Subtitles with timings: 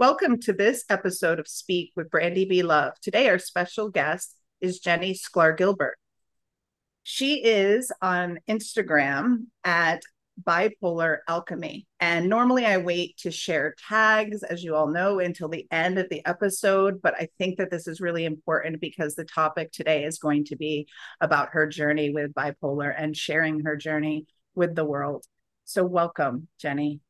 [0.00, 2.62] Welcome to this episode of Speak with Brandy B.
[2.62, 2.98] Love.
[3.02, 5.98] Today, our special guest is Jenny Sklar Gilbert.
[7.02, 10.00] She is on Instagram at
[10.42, 11.86] Bipolar Alchemy.
[12.00, 16.08] And normally I wait to share tags, as you all know, until the end of
[16.08, 17.02] the episode.
[17.02, 20.56] But I think that this is really important because the topic today is going to
[20.56, 20.88] be
[21.20, 24.24] about her journey with bipolar and sharing her journey
[24.54, 25.26] with the world.
[25.66, 27.00] So, welcome, Jenny.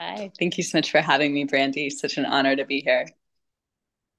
[0.00, 1.90] Hi, thank you so much for having me, Brandy.
[1.90, 3.06] Such an honor to be here.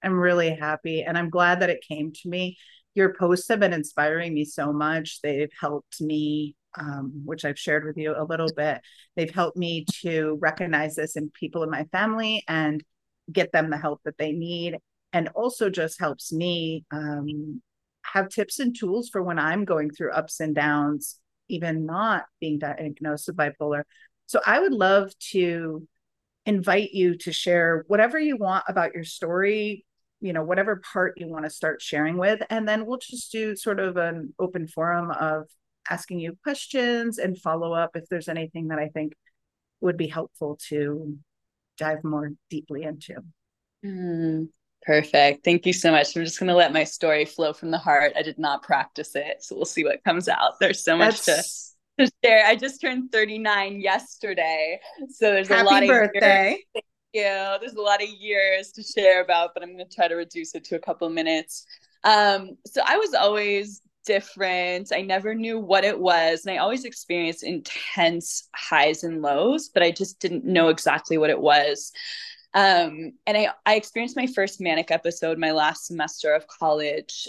[0.04, 2.58] I'm really happy and I'm glad that it came to me.
[2.96, 5.22] Your posts have been inspiring me so much.
[5.22, 8.82] They've helped me, um, which I've shared with you a little bit.
[9.16, 12.84] They've helped me to recognize this in people in my family and
[13.32, 14.78] get them the help that they need.
[15.14, 17.62] And also just helps me um,
[18.04, 22.60] have tips and tools for when I'm going through ups and downs, even not being
[22.60, 23.84] diagnosed with bipolar,
[24.30, 25.88] so I would love to
[26.46, 29.88] invite you to share whatever you want about your story,
[30.22, 32.40] you know, whatever part you want to start sharing with.
[32.52, 35.48] And then we'll just do sort of an open forum of
[35.90, 39.14] asking you questions and follow up if there's anything that I think
[39.82, 41.18] would be helpful to
[41.80, 43.16] dive more deeply into.
[43.84, 44.50] Mm,
[44.84, 45.44] perfect.
[45.44, 46.16] Thank you so much.
[46.16, 48.14] I'm just going to let my story flow from the heart.
[48.16, 49.44] I did not practice it.
[49.44, 50.60] So we'll see what comes out.
[50.60, 51.70] There's so much That's...
[51.70, 52.46] to to share.
[52.46, 54.80] I just turned 39 yesterday.
[55.10, 56.52] So there's Happy a lot birthday.
[56.52, 56.64] of years.
[56.74, 57.58] Thank you.
[57.60, 60.56] There's a lot of years to share about, but I'm going to try to reduce
[60.56, 61.66] it to a couple minutes.
[62.04, 64.92] Um, so I was always different.
[64.94, 66.46] I never knew what it was.
[66.46, 71.30] And I always experienced intense highs and lows, but I just didn't know exactly what
[71.30, 71.92] it was.
[72.54, 77.28] Um, and I, I experienced my first manic episode my last semester of college,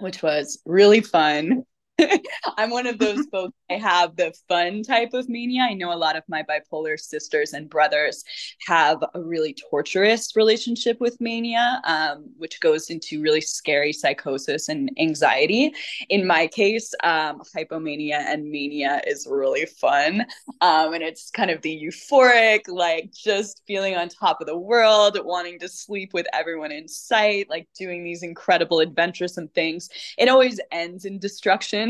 [0.00, 1.64] which was really fun.
[2.56, 3.54] I'm one of those folks.
[3.70, 5.62] I have the fun type of mania.
[5.62, 8.24] I know a lot of my bipolar sisters and brothers
[8.66, 14.90] have a really torturous relationship with mania, um, which goes into really scary psychosis and
[14.98, 15.72] anxiety.
[16.08, 20.26] In my case, um, hypomania and mania is really fun.
[20.60, 25.18] Um, and it's kind of the euphoric, like just feeling on top of the world,
[25.24, 29.88] wanting to sleep with everyone in sight, like doing these incredible adventuresome things.
[30.18, 31.89] It always ends in destruction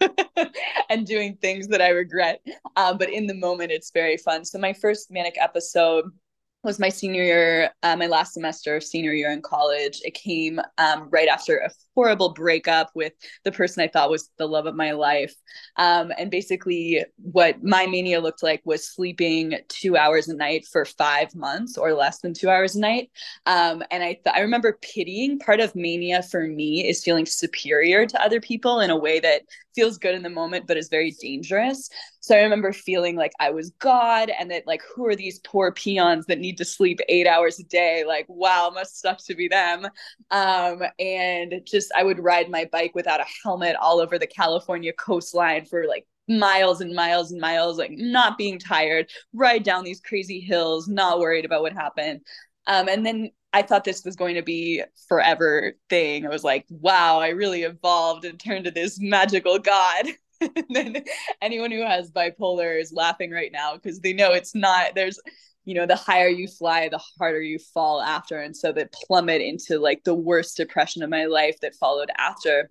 [0.90, 2.40] and doing things that I regret.
[2.76, 4.44] Um, but in the moment, it's very fun.
[4.44, 6.04] So my first manic episode
[6.64, 10.00] was my senior year, uh, my last semester of senior year in college.
[10.04, 14.46] It came um, right after a horrible breakup with the person I thought was the
[14.46, 15.34] love of my life.
[15.74, 20.84] Um, and basically, what my mania looked like was sleeping two hours a night for
[20.84, 23.10] five months or less than two hours a night.
[23.46, 28.06] Um, and I, th- I remember pitying part of mania for me is feeling superior
[28.06, 29.42] to other people in a way that
[29.74, 31.88] feels good in the moment, but is very dangerous.
[32.20, 35.72] So I remember feeling like I was God and that, like, who are these poor
[35.72, 38.04] peons that need to sleep eight hours a day?
[38.06, 39.86] Like, wow, must suck to be them.
[40.30, 44.26] Um, and just just I would ride my bike without a helmet all over the
[44.26, 49.84] California coastline for like miles and miles and miles, like not being tired, ride down
[49.84, 52.20] these crazy hills, not worried about what happened.
[52.66, 56.26] Um, and then I thought this was going to be forever thing.
[56.26, 60.06] I was like, wow, I really evolved and turned to this magical god.
[60.40, 61.04] and then
[61.40, 65.18] anyone who has bipolar is laughing right now because they know it's not there's
[65.68, 69.42] you know the higher you fly the harder you fall after and so that plummet
[69.42, 72.70] into like the worst depression of my life that followed after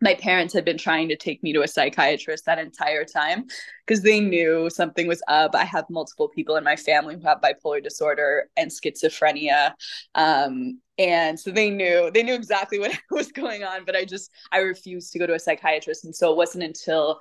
[0.00, 3.44] my parents had been trying to take me to a psychiatrist that entire time
[3.86, 5.54] because they knew something was up.
[5.54, 9.72] I have multiple people in my family who have bipolar disorder and schizophrenia.
[10.14, 14.30] Um, and so they knew they knew exactly what was going on, but I just
[14.52, 16.04] I refused to go to a psychiatrist.
[16.04, 17.20] And so it wasn't until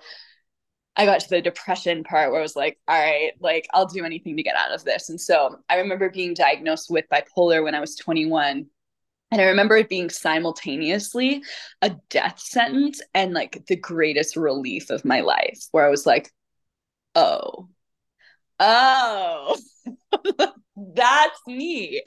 [0.98, 4.04] I got to the depression part where I was like, all right, like I'll do
[4.04, 5.10] anything to get out of this.
[5.10, 8.66] And so I remember being diagnosed with bipolar when I was 21.
[9.30, 11.44] And I remember it being simultaneously
[11.82, 16.32] a death sentence and like the greatest relief of my life, where I was like,
[17.14, 17.70] oh,
[18.60, 19.58] oh,
[20.96, 22.04] that's me.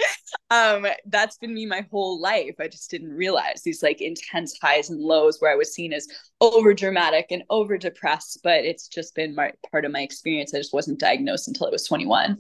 [0.51, 2.55] Um, that's been me my whole life.
[2.61, 6.07] I just didn't realize these like intense highs and lows where I was seen as
[6.41, 10.55] over dramatic and over depressed, but it's just been my part of my experience.
[10.55, 12.39] I just wasn't diagnosed until I was 21.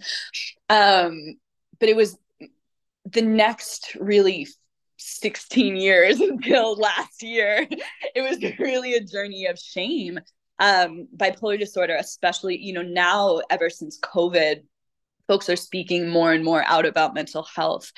[0.69, 1.37] Um,
[1.81, 2.17] but it was
[3.07, 4.47] the next really
[4.99, 7.67] 16 years until last year.
[8.15, 10.21] It was really a journey of shame
[10.61, 14.63] um, bipolar disorder, especially, you know, now ever since COVID,
[15.31, 17.93] folks are speaking more and more out about mental health.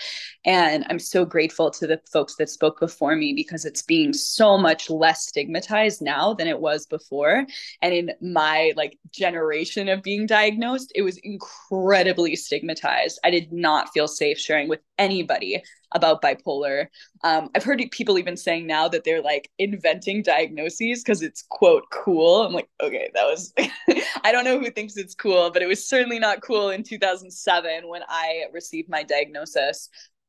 [0.45, 4.59] And i'm so grateful to the folks that spoke before me because it's being so
[4.59, 7.47] much less stigmatized now than it was before.
[7.81, 13.19] And in my like generation of being diagnosed it was incredibly stigmatized.
[13.25, 15.63] I did not feel safe sharing with anybody
[15.95, 16.87] about bipolar.
[17.25, 21.85] Um, I've heard people even saying now that they're like inventing diagnoses because it's quote
[21.91, 22.43] cool.
[22.43, 23.53] I'm like, okay, that was,
[24.25, 27.89] I don't know who thinks it's cool, but it was certainly not cool in 2007
[27.89, 29.89] when I received my diagnosis.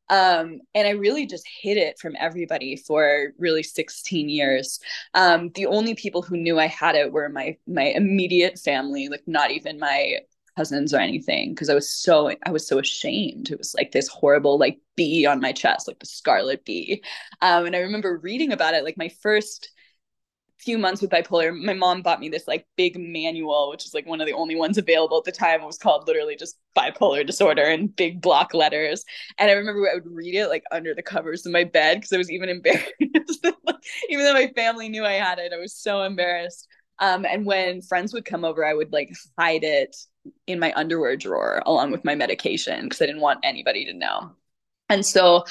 [0.10, 4.80] Um, and I really just hid it from everybody for really 16 years.
[5.14, 9.24] Um, the only people who knew I had it were my my immediate family, like
[9.28, 10.20] not even my
[10.56, 13.52] cousins or anything because I was so I was so ashamed.
[13.52, 17.04] It was like this horrible like bee on my chest, like the scarlet bee.
[17.42, 19.70] Um, and I remember reading about it like my first
[20.60, 21.56] few months with bipolar.
[21.56, 24.56] My mom bought me this like big manual, which is like one of the only
[24.56, 25.62] ones available at the time.
[25.62, 29.04] It was called literally just bipolar disorder in big block letters.
[29.38, 32.14] And I remember I would read it like under the covers of my bed because
[32.14, 32.94] I was even embarrassed.
[34.10, 36.68] even though my family knew I had it, I was so embarrassed.
[37.00, 39.96] Um, and when friends would come over, I would like hide it
[40.48, 44.31] in my underwear drawer along with my medication because I didn't want anybody to know.
[44.90, 45.44] And so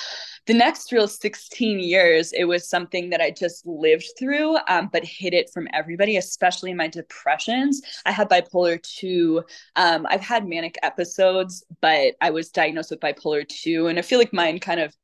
[0.46, 5.04] the next real 16 years, it was something that I just lived through, um, but
[5.04, 7.80] hid it from everybody, especially my depressions.
[8.04, 9.42] I had bipolar 2.
[9.76, 13.86] Um, I've had manic episodes, but I was diagnosed with bipolar 2.
[13.86, 14.94] And I feel like mine kind of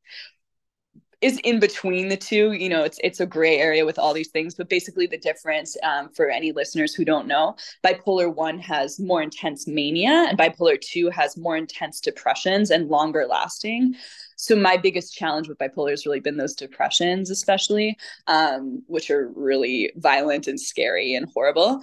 [1.20, 4.29] is in between the two you know it's it's a gray area with all these
[4.29, 9.00] things but basically the difference um, for any listeners who don't know bipolar 1 has
[9.00, 13.94] more intense mania and bipolar 2 has more intense depressions and longer lasting.
[14.37, 19.29] So my biggest challenge with bipolar has really been those depressions especially um, which are
[19.35, 21.81] really violent and scary and horrible.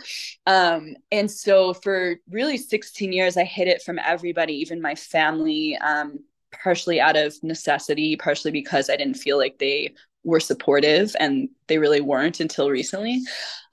[0.48, 5.78] Um, and so for really 16 years i hid it from everybody even my family
[5.78, 6.20] um,
[6.62, 9.94] partially out of necessity, partially because I didn't feel like they
[10.24, 13.22] were supportive and they really weren't until recently.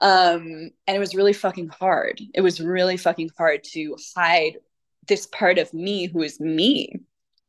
[0.01, 2.21] Um, and it was really fucking hard.
[2.33, 4.57] It was really fucking hard to hide
[5.07, 7.01] this part of me who is me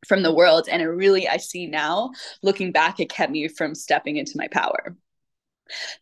[0.06, 0.68] from the world.
[0.70, 4.48] And it really, I see now, looking back, it kept me from stepping into my
[4.48, 4.96] power.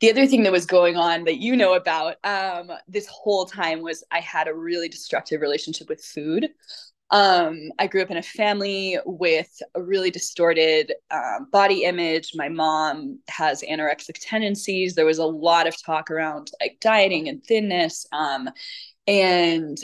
[0.00, 3.80] The other thing that was going on that you know about um, this whole time
[3.80, 6.48] was I had a really destructive relationship with food.
[7.12, 12.32] Um, I grew up in a family with a really distorted um, body image.
[12.34, 14.94] My mom has anorexic tendencies.
[14.94, 18.06] There was a lot of talk around like dieting and thinness.
[18.12, 18.48] Um,
[19.06, 19.76] and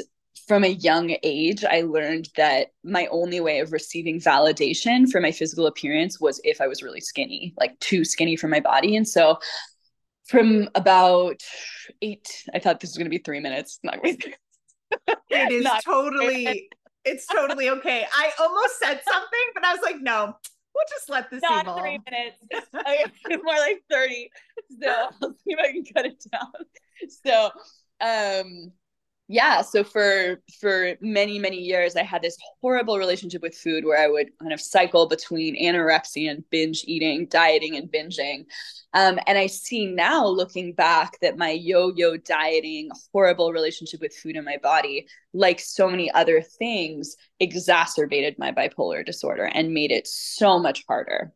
[0.47, 5.31] from a young age, I learned that my only way of receiving validation for my
[5.31, 8.97] physical appearance was if I was really skinny, like too skinny for my body.
[8.97, 9.39] And so
[10.27, 11.43] from about
[12.01, 13.81] eight, I thought this was going to be three minutes.
[13.83, 14.37] Not it
[15.31, 16.71] is totally
[17.09, 18.07] it's totally okay.
[18.13, 20.35] I almost said something, but I was like, no,
[20.75, 21.81] we'll just let this Not evolve.
[21.81, 22.39] three minutes.
[23.45, 24.31] more like 30.
[24.83, 24.89] So
[25.23, 26.53] I'll see if I can cut it down.
[27.25, 27.51] So
[28.01, 28.73] um
[29.29, 34.03] yeah so for for many many years i had this horrible relationship with food where
[34.03, 38.47] i would kind of cycle between anorexia and binge eating dieting and binging.
[38.95, 44.35] Um, and i see now looking back that my yo-yo dieting horrible relationship with food
[44.35, 50.07] in my body like so many other things exacerbated my bipolar disorder and made it
[50.07, 51.33] so much harder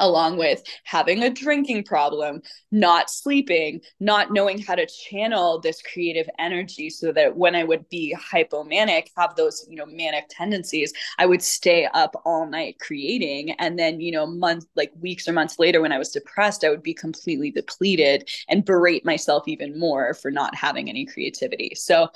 [0.00, 6.28] along with having a drinking problem, not sleeping, not knowing how to channel this creative
[6.38, 11.26] energy so that when I would be hypomanic, have those, you know, manic tendencies, I
[11.26, 13.52] would stay up all night creating.
[13.52, 16.70] And then, you know, months, like weeks or months later, when I was depressed, I
[16.70, 21.74] would be completely depleted and berate myself even more for not having any creativity.
[21.74, 22.08] So,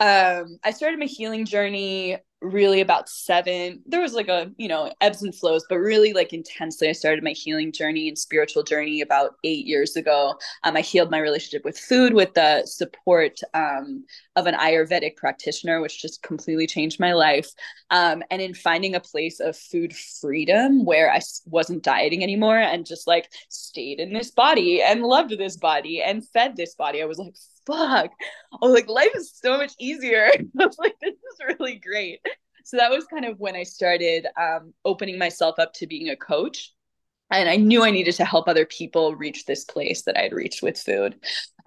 [0.00, 4.92] um, I started my healing journey really about seven there was like a you know
[5.00, 9.00] ebbs and flows but really like intensely i started my healing journey and spiritual journey
[9.00, 10.34] about eight years ago.
[10.62, 14.04] Um, i healed my relationship with food with the support um,
[14.36, 17.48] of an ayurvedic practitioner which just completely changed my life.
[17.90, 22.86] Um, and in finding a place of food freedom where i wasn't dieting anymore and
[22.86, 27.06] just like stayed in this body and loved this body and fed this body i
[27.06, 27.34] was like
[27.68, 28.10] fuck
[28.62, 32.18] oh like life is so much easier i was like this is really great
[32.68, 36.16] so that was kind of when I started um, opening myself up to being a
[36.16, 36.74] coach.
[37.30, 40.34] And I knew I needed to help other people reach this place that I had
[40.34, 41.18] reached with food.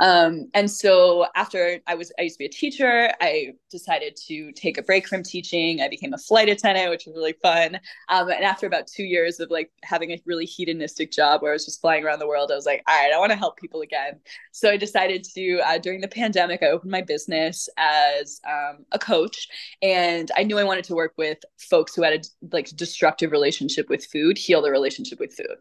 [0.01, 4.51] Um, and so after I was, I used to be a teacher, I decided to
[4.53, 5.79] take a break from teaching.
[5.79, 7.79] I became a flight attendant, which was really fun.
[8.09, 11.53] Um, and after about two years of like having a really hedonistic job where I
[11.53, 13.57] was just flying around the world, I was like, all right, I want to help
[13.57, 14.19] people again.
[14.51, 18.97] So I decided to, uh, during the pandemic, I opened my business as um, a
[18.97, 19.47] coach.
[19.83, 23.87] And I knew I wanted to work with folks who had a like destructive relationship
[23.87, 25.57] with food, heal their relationship with food.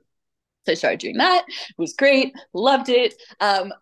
[0.65, 1.45] So I started doing that.
[1.47, 3.15] It was great, loved it.
[3.41, 3.73] Um,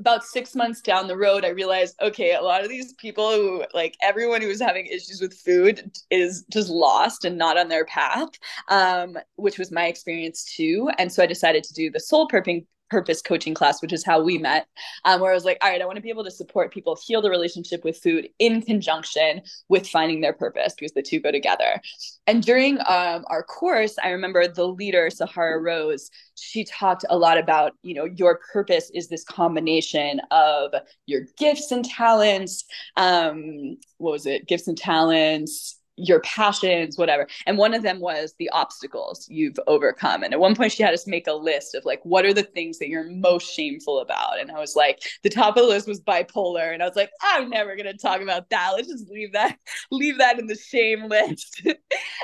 [0.00, 3.64] about six months down the road, I realized, okay, a lot of these people who,
[3.74, 7.84] like everyone who was having issues with food, is just lost and not on their
[7.84, 8.30] path,
[8.68, 10.90] um, which was my experience too.
[10.98, 14.22] And so I decided to do the soul purping purpose coaching class, which is how
[14.22, 14.66] we met,
[15.04, 16.98] um, where I was like, all right, I want to be able to support people
[17.06, 21.30] heal the relationship with food in conjunction with finding their purpose because the two go
[21.30, 21.80] together.
[22.26, 27.38] And during um, our course, I remember the leader, Sahara Rose, she talked a lot
[27.38, 30.72] about, you know, your purpose is this combination of
[31.06, 32.64] your gifts and talents.
[32.96, 34.46] Um, what was it?
[34.46, 37.28] Gifts and talents, your passions, whatever.
[37.46, 40.22] And one of them was the obstacles you've overcome.
[40.22, 42.42] And at one point, she had us make a list of like, what are the
[42.42, 44.40] things that you're most shameful about?
[44.40, 46.72] And I was like, the top of the list was bipolar.
[46.72, 48.72] And I was like, I'm never going to talk about that.
[48.74, 49.58] Let's just leave that,
[49.90, 51.62] leave that in the shame list.
[51.64, 51.76] and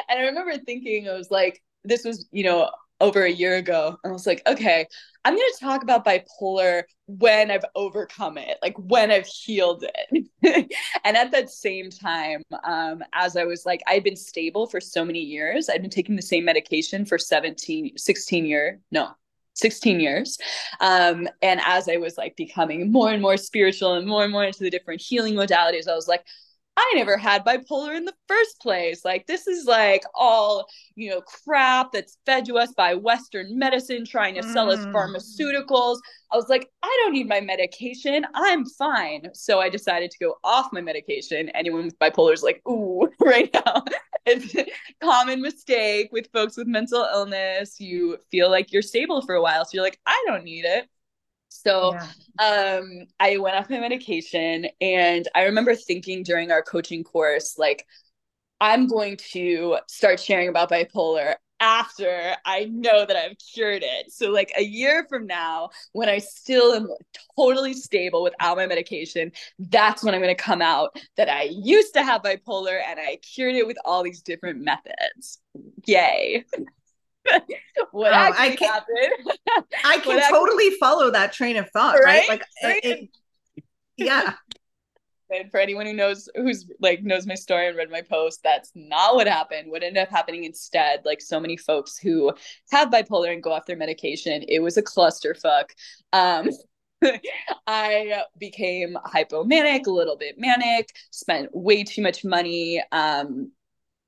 [0.09, 3.99] I remember thinking, I was like, this was, you know, over a year ago.
[4.03, 4.87] And I was like, okay,
[5.25, 10.29] I'm going to talk about bipolar when I've overcome it, like when I've healed it.
[11.05, 15.05] and at that same time, um, as I was like, I'd been stable for so
[15.05, 19.11] many years, I'd been taking the same medication for 17, 16 years, no,
[19.55, 20.39] 16 years.
[20.81, 24.45] Um, and as I was like becoming more and more spiritual and more and more
[24.45, 26.25] into the different healing modalities, I was like,
[26.77, 29.05] I never had bipolar in the first place.
[29.05, 34.05] Like, this is like all, you know, crap that's fed to us by Western medicine
[34.05, 34.93] trying to sell us mm.
[34.93, 35.99] pharmaceuticals.
[36.31, 38.27] I was like, I don't need my medication.
[38.35, 39.29] I'm fine.
[39.33, 41.49] So I decided to go off my medication.
[41.51, 43.83] Anyone with bipolar is like, ooh, right now.
[44.27, 44.67] it's a
[45.03, 47.81] common mistake with folks with mental illness.
[47.81, 49.65] You feel like you're stable for a while.
[49.65, 50.89] So you're like, I don't need it.
[51.67, 52.79] So yeah.
[52.79, 57.85] um, I went off my medication and I remember thinking during our coaching course, like,
[58.61, 64.13] I'm going to start sharing about bipolar after I know that I've cured it.
[64.13, 66.89] So, like a year from now, when I still am
[67.37, 71.95] totally stable without my medication, that's when I'm going to come out that I used
[71.95, 75.41] to have bipolar and I cured it with all these different methods.
[75.87, 76.45] Yay.
[77.93, 79.37] what oh, I can, happened.
[79.85, 82.29] I can totally follow that train of thought, right?
[82.29, 82.29] right?
[82.29, 82.85] Like, right?
[82.85, 83.11] It,
[83.97, 84.35] yeah.
[85.29, 88.71] And for anyone who knows who's like knows my story and read my post, that's
[88.77, 89.73] not what happened.
[89.73, 92.33] What ended up happening instead, like so many folks who
[92.71, 95.71] have bipolar and go off their medication, it was a clusterfuck.
[96.13, 96.51] Um,
[97.67, 103.51] I became hypomanic, a little bit manic, spent way too much money, um,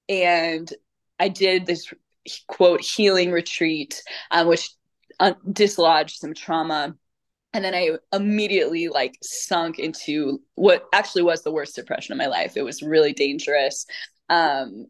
[0.08, 0.72] and
[1.18, 1.92] I did this
[2.46, 4.70] quote healing retreat, um, which
[5.20, 6.94] uh, dislodged some trauma.
[7.54, 12.26] And then I immediately like sunk into what actually was the worst depression of my
[12.26, 12.56] life.
[12.56, 13.86] It was really dangerous.
[14.28, 14.86] Um,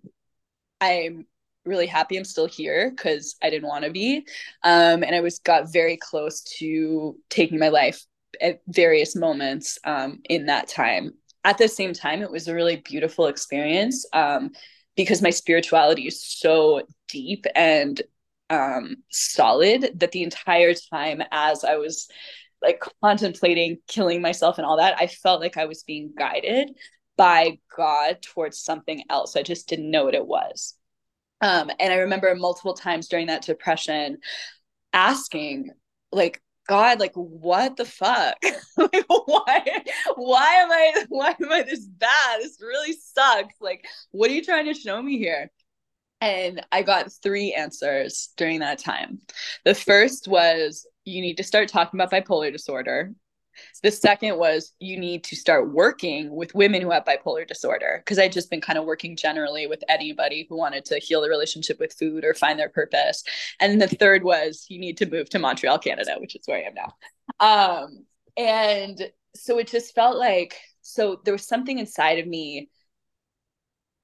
[0.80, 1.26] I'm
[1.64, 4.26] really happy I'm still here because I didn't want to be.
[4.64, 8.04] Um, and I was got very close to taking my life
[8.40, 11.14] at various moments um, in that time.
[11.45, 14.04] At the same time, it was a really beautiful experience.
[14.12, 14.50] Um,
[14.99, 18.02] because my spirituality is so deep and
[18.50, 22.09] um, solid that the entire time as I was
[22.61, 26.73] like contemplating killing myself and all that, I felt like I was being guided
[27.17, 29.37] by God towards something else.
[29.37, 30.75] I just didn't know what it was.
[31.40, 34.19] Um, and I remember multiple times during that depression
[34.93, 35.71] asking,
[36.11, 38.37] like, God, like, what the fuck?
[38.76, 39.82] like, why,
[40.14, 42.40] why am I, why am I this bad?
[42.40, 43.54] This really sucks.
[43.60, 45.50] Like, what are you trying to show me here?
[46.20, 49.20] And I got three answers during that time.
[49.64, 53.12] The first was, you need to start talking about bipolar disorder.
[53.82, 58.18] The second was you need to start working with women who have bipolar disorder because
[58.18, 61.78] I'd just been kind of working generally with anybody who wanted to heal the relationship
[61.78, 63.22] with food or find their purpose.
[63.60, 66.62] And the third was you need to move to Montreal, Canada, which is where I
[66.62, 66.94] am now.
[67.40, 68.04] Um,
[68.36, 72.70] and so it just felt like so there was something inside of me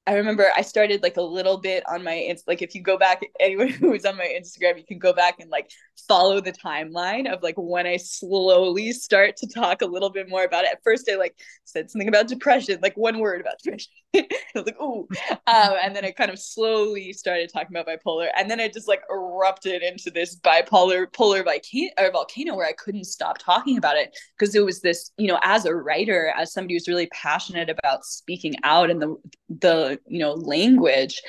[0.06, 3.22] I remember I started like a little bit on my like if you go back
[3.40, 5.70] anyone who's on my Instagram you can go back and like
[6.08, 10.44] follow the timeline of like when I slowly start to talk a little bit more
[10.44, 10.72] about it.
[10.72, 13.92] At first I like said something about depression, like one word about depression.
[14.14, 15.08] I was like, ooh.
[15.46, 18.28] Um, and then I kind of slowly started talking about bipolar.
[18.36, 22.72] And then I just like erupted into this bipolar polar volcano or volcano where I
[22.72, 26.52] couldn't stop talking about it because it was this, you know, as a writer, as
[26.52, 29.16] somebody who's really passionate about speaking out and the
[29.60, 31.20] the you know language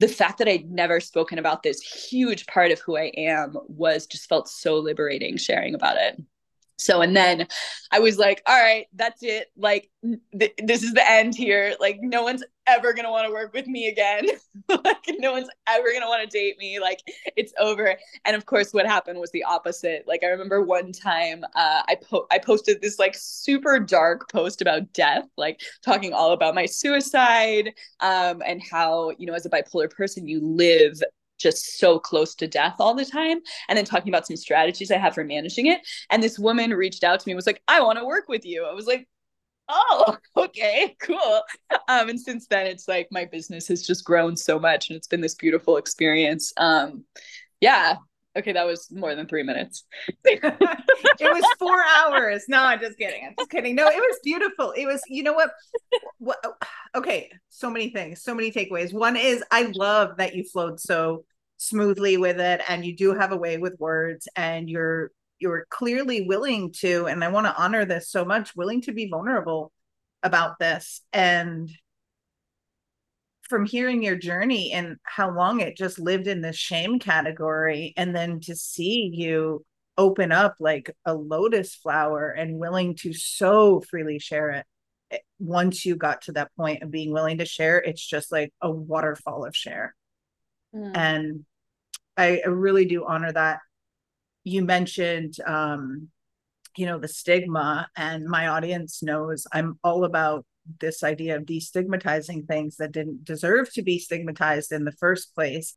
[0.00, 4.06] the fact that I'd never spoken about this huge part of who I am was
[4.06, 6.22] just felt so liberating sharing about it.
[6.78, 7.46] So, and then
[7.90, 9.48] I was like, all right, that's it.
[9.56, 9.90] Like,
[10.38, 11.74] th- this is the end here.
[11.80, 14.26] Like, no one's ever going to want to work with me again.
[14.68, 16.78] like, no one's ever going to want to date me.
[16.78, 17.00] Like,
[17.36, 17.96] it's over.
[18.24, 20.04] And of course, what happened was the opposite.
[20.06, 24.62] Like, I remember one time uh, I, po- I posted this like super dark post
[24.62, 29.50] about death, like talking all about my suicide um, and how, you know, as a
[29.50, 31.02] bipolar person, you live
[31.38, 34.96] just so close to death all the time and then talking about some strategies i
[34.96, 35.80] have for managing it.
[36.10, 38.44] And this woman reached out to me and was like i want to work with
[38.44, 38.64] you.
[38.64, 39.08] I was like
[39.68, 41.42] oh okay cool.
[41.88, 45.08] Um and since then it's like my business has just grown so much and it's
[45.08, 46.52] been this beautiful experience.
[46.56, 47.04] Um
[47.60, 47.96] yeah
[48.38, 49.84] okay that was more than three minutes.
[51.20, 52.44] It was four hours.
[52.48, 53.26] No i'm just kidding.
[53.26, 53.74] I'm just kidding.
[53.74, 54.72] No it was beautiful.
[54.72, 55.50] It was you know what,
[56.18, 56.38] what
[56.94, 58.92] okay so many things so many takeaways.
[58.92, 61.24] One is i love that you flowed so
[61.56, 66.22] smoothly with it and you do have a way with words and you're you're clearly
[66.22, 69.72] willing to and i want to honor this so much willing to be vulnerable
[70.22, 71.00] about this.
[71.12, 71.70] And
[73.48, 78.14] from hearing your journey and how long it just lived in the shame category and
[78.14, 79.64] then to see you
[79.96, 84.66] open up like a lotus flower and willing to so freely share it
[85.10, 88.52] eh, once you got to that point of being willing to share it's just like
[88.60, 89.94] a waterfall of share
[90.74, 90.96] mm.
[90.96, 91.44] and
[92.16, 93.60] I, I really do honor that
[94.44, 96.08] you mentioned um
[96.76, 100.44] you know the stigma and my audience knows i'm all about
[100.80, 105.76] this idea of destigmatizing things that didn't deserve to be stigmatized in the first place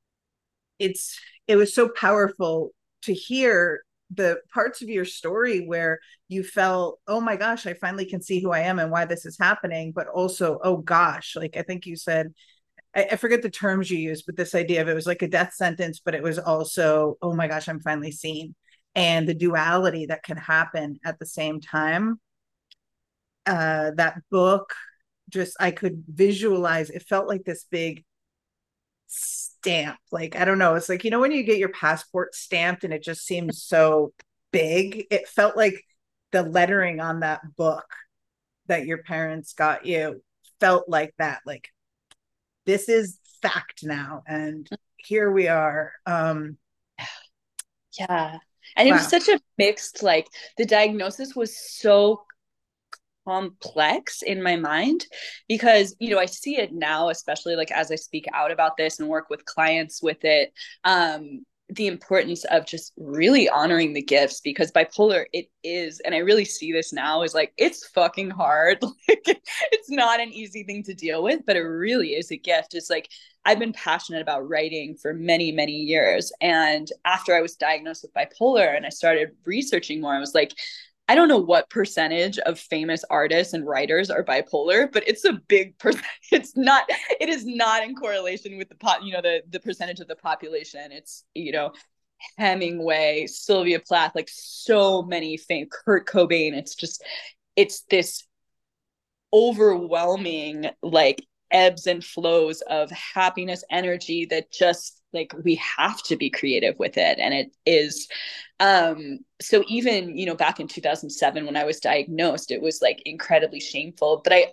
[0.79, 2.71] it's it was so powerful
[3.03, 3.83] to hear
[4.13, 8.41] the parts of your story where you felt oh my gosh i finally can see
[8.41, 11.85] who i am and why this is happening but also oh gosh like i think
[11.85, 12.33] you said
[12.95, 15.27] I, I forget the terms you used but this idea of it was like a
[15.27, 18.55] death sentence but it was also oh my gosh i'm finally seen
[18.95, 22.19] and the duality that can happen at the same time
[23.45, 24.73] uh, that book
[25.29, 28.03] just I could visualize it felt like this big
[29.07, 32.83] stamp like I don't know it's like you know when you get your passport stamped
[32.83, 34.13] and it just seems so
[34.51, 35.83] big it felt like
[36.31, 37.85] the lettering on that book
[38.67, 40.21] that your parents got you
[40.59, 41.69] felt like that like
[42.65, 46.57] this is fact now and here we are um
[47.99, 48.37] yeah
[48.77, 48.95] and wow.
[48.95, 50.27] it was such a mixed like
[50.57, 52.23] the diagnosis was so
[53.25, 55.05] complex in my mind
[55.47, 58.99] because you know i see it now especially like as i speak out about this
[58.99, 60.51] and work with clients with it
[60.83, 61.43] um
[61.75, 66.43] the importance of just really honoring the gifts because bipolar it is and i really
[66.43, 68.79] see this now is like it's fucking hard.
[69.07, 72.73] Like it's not an easy thing to deal with but it really is a gift.
[72.73, 73.09] It's like
[73.45, 76.31] i've been passionate about writing for many many years.
[76.41, 80.53] And after i was diagnosed with bipolar and i started researching more i was like
[81.11, 85.33] I don't know what percentage of famous artists and writers are bipolar, but it's a
[85.33, 86.05] big percent.
[86.31, 86.89] It's not.
[87.19, 89.03] It is not in correlation with the pot.
[89.03, 90.93] You know, the the percentage of the population.
[90.93, 91.73] It's you know,
[92.37, 95.67] Hemingway, Sylvia Plath, like so many fame.
[95.69, 96.53] Kurt Cobain.
[96.53, 97.03] It's just,
[97.57, 98.23] it's this
[99.33, 106.29] overwhelming like ebbs and flows of happiness energy that just like we have to be
[106.29, 108.07] creative with it and it is
[108.59, 113.01] um so even you know back in 2007 when i was diagnosed it was like
[113.05, 114.47] incredibly shameful but i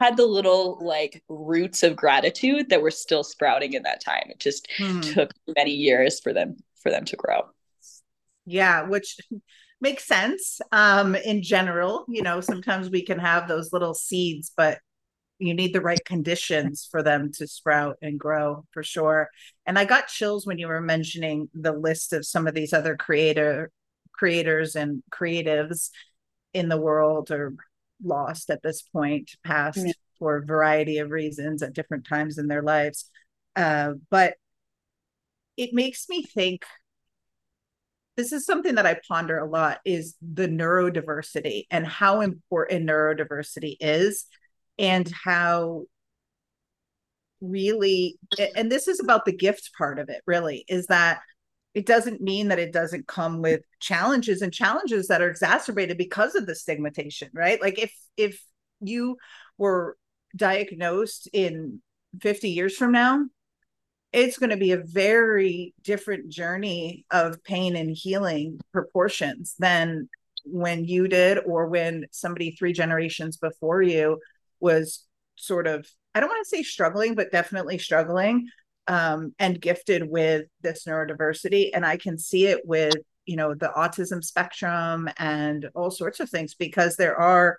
[0.00, 4.38] had the little like roots of gratitude that were still sprouting in that time it
[4.38, 5.14] just mm.
[5.14, 7.42] took many years for them for them to grow
[8.46, 9.16] yeah which
[9.80, 14.78] makes sense um in general you know sometimes we can have those little seeds but
[15.40, 19.28] you need the right conditions for them to sprout and grow for sure.
[19.66, 22.96] And i got chills when you were mentioning the list of some of these other
[22.96, 23.70] creator
[24.12, 25.90] creators and creatives
[26.52, 27.54] in the world are
[28.04, 29.92] lost at this point past yeah.
[30.18, 33.10] for a variety of reasons at different times in their lives.
[33.56, 34.34] Uh, but
[35.56, 36.64] it makes me think
[38.16, 43.76] this is something that I ponder a lot is the neurodiversity and how important neurodiversity
[43.80, 44.26] is
[44.80, 45.84] and how
[47.40, 48.18] really
[48.56, 51.20] and this is about the gift part of it really is that
[51.72, 56.34] it doesn't mean that it doesn't come with challenges and challenges that are exacerbated because
[56.34, 57.60] of the stigmatization right?
[57.60, 58.42] Like if if
[58.80, 59.16] you
[59.58, 59.96] were
[60.34, 61.80] diagnosed in
[62.20, 63.24] 50 years from now
[64.12, 70.08] it's going to be a very different journey of pain and healing proportions than
[70.44, 74.18] when you did or when somebody three generations before you
[74.60, 78.46] was sort of i don't want to say struggling but definitely struggling
[78.86, 81.70] um, and gifted with this neurodiversity.
[81.72, 86.28] And i can see it with you know the autism spectrum and all sorts of
[86.28, 87.56] things because there are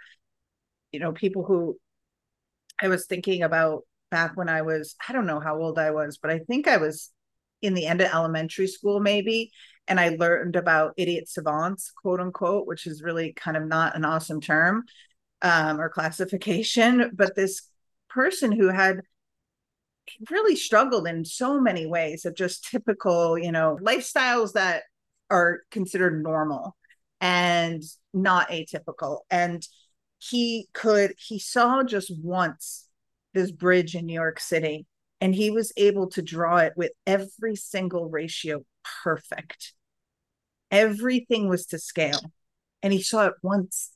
[0.91, 1.77] you know people who
[2.81, 6.17] i was thinking about back when i was i don't know how old i was
[6.17, 7.11] but i think i was
[7.61, 9.51] in the end of elementary school maybe.
[9.87, 14.03] And i learned about idiot savants quote unquote which is really kind of not an
[14.03, 14.83] awesome term
[15.41, 17.63] um, or classification but this
[18.09, 19.01] person who had
[20.29, 24.83] really struggled in so many ways of just typical, you know, lifestyles that
[25.29, 26.75] are considered normal
[27.19, 29.19] and not atypical.
[29.29, 29.65] And
[30.19, 32.87] he could, he saw just once
[33.33, 34.85] this bridge in New York City
[35.19, 38.65] and he was able to draw it with every single ratio
[39.03, 39.73] perfect.
[40.69, 42.19] Everything was to scale.
[42.83, 43.91] And he saw it once.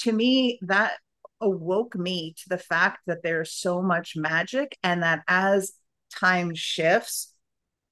[0.00, 0.94] To me, that
[1.40, 5.72] awoke me to the fact that there's so much magic and that as
[6.14, 7.34] time shifts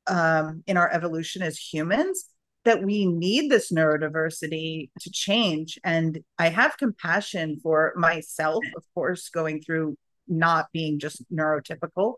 [0.07, 2.27] um, in our evolution as humans
[2.65, 5.79] that we need this neurodiversity to change.
[5.85, 9.97] And i have compassion for myself of course going through
[10.29, 12.15] not being just neurotypical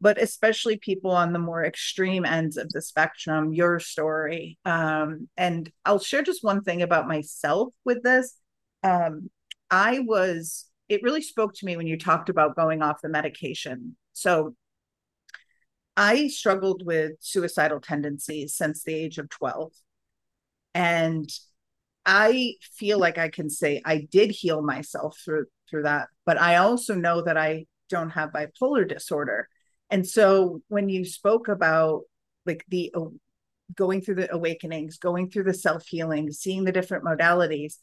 [0.00, 4.58] but especially people on the more extreme ends of the spectrum your story.
[4.64, 8.34] Um, and i'll share just one thing about myself with this
[8.84, 9.30] um,
[9.70, 13.96] I was, it really spoke to me when you talked about going off the medication.
[14.12, 14.54] So
[15.96, 19.72] I struggled with suicidal tendencies since the age of 12.
[20.74, 21.28] And
[22.04, 26.56] I feel like I can say I did heal myself through through that, but I
[26.56, 29.48] also know that I don't have bipolar disorder.
[29.88, 32.02] And so when you spoke about
[32.44, 32.92] like the
[33.74, 37.76] going through the awakenings, going through the self-healing, seeing the different modalities,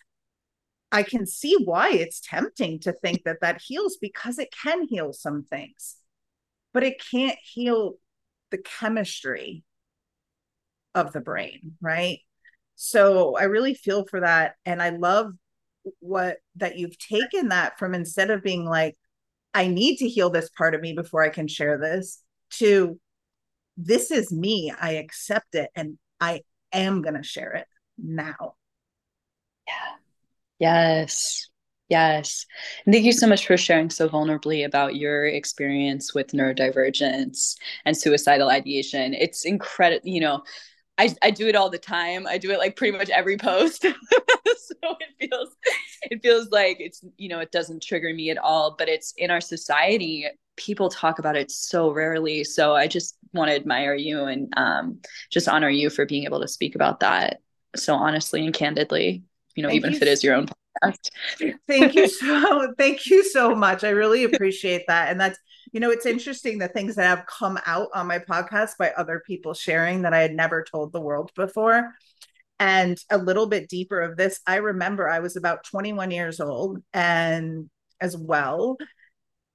[0.92, 5.14] I can see why it's tempting to think that that heals because it can heal
[5.14, 5.96] some things,
[6.74, 7.94] but it can't heal
[8.52, 9.64] the chemistry
[10.94, 12.20] of the brain, right?
[12.76, 14.56] So I really feel for that.
[14.66, 15.34] And I love
[16.00, 18.98] what that you've taken that from instead of being like,
[19.54, 23.00] I need to heal this part of me before I can share this, to
[23.78, 24.74] this is me.
[24.80, 28.56] I accept it and I am going to share it now.
[29.68, 30.01] Yeah.
[30.62, 31.48] Yes.
[31.90, 32.46] Yes.
[32.86, 37.98] And thank you so much for sharing so vulnerably about your experience with neurodivergence and
[37.98, 39.16] suicidal ideation.
[39.16, 40.44] It's incredible, you know,
[41.00, 42.28] I, I do it all the time.
[42.28, 43.84] I do it like pretty much every post.
[43.84, 43.94] so
[45.00, 45.50] it feels
[46.04, 49.32] it feels like it's you know it doesn't trigger me at all, but it's in
[49.32, 52.44] our society people talk about it so rarely.
[52.44, 55.00] So I just want to admire you and um,
[55.32, 57.42] just honor you for being able to speak about that
[57.76, 59.24] so honestly and candidly
[59.56, 59.98] you know, thank even you.
[59.98, 60.48] if it is your own
[60.84, 61.10] podcast.
[61.68, 63.84] thank you so thank you so much.
[63.84, 65.10] I really appreciate that.
[65.10, 65.38] And that's
[65.72, 69.22] you know, it's interesting the things that have come out on my podcast by other
[69.26, 71.94] people sharing that I had never told the world before.
[72.60, 76.80] And a little bit deeper of this, I remember I was about 21 years old
[76.94, 78.78] and as well.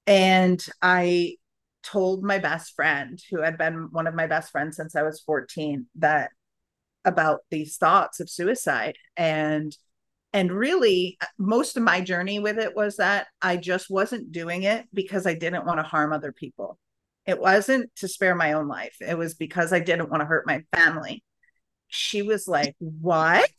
[0.06, 1.36] And I
[1.82, 5.20] told my best friend, who had been one of my best friends since I was
[5.20, 6.30] 14, that
[7.04, 8.96] about these thoughts of suicide.
[9.16, 9.76] And
[10.32, 14.62] and really uh, most of my journey with it was that i just wasn't doing
[14.64, 16.78] it because i didn't want to harm other people.
[17.26, 18.96] It wasn't to spare my own life.
[19.00, 21.22] It was because i didn't want to hurt my family.
[21.88, 23.50] She was like what?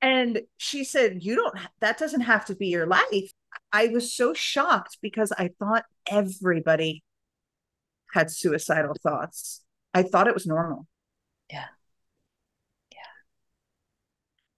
[0.00, 3.32] And she said you don't that doesn't have to be your life.
[3.72, 7.02] I was so shocked because i thought everybody
[8.12, 9.62] had suicidal thoughts.
[9.94, 10.86] I thought it was normal
[11.52, 11.66] yeah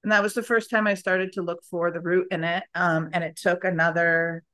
[0.05, 2.63] and that was the first time I started to look for the root in it.
[2.75, 4.45] Um, and it took another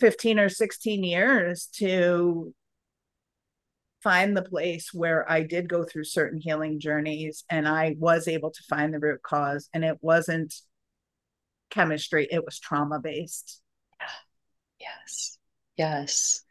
[0.00, 2.54] 15 or 16 years to
[4.02, 8.50] find the place where I did go through certain healing journeys and I was able
[8.50, 9.70] to find the root cause.
[9.72, 10.54] And it wasn't
[11.70, 13.62] chemistry, it was trauma based.
[14.78, 15.38] Yes.
[15.78, 16.42] Yes.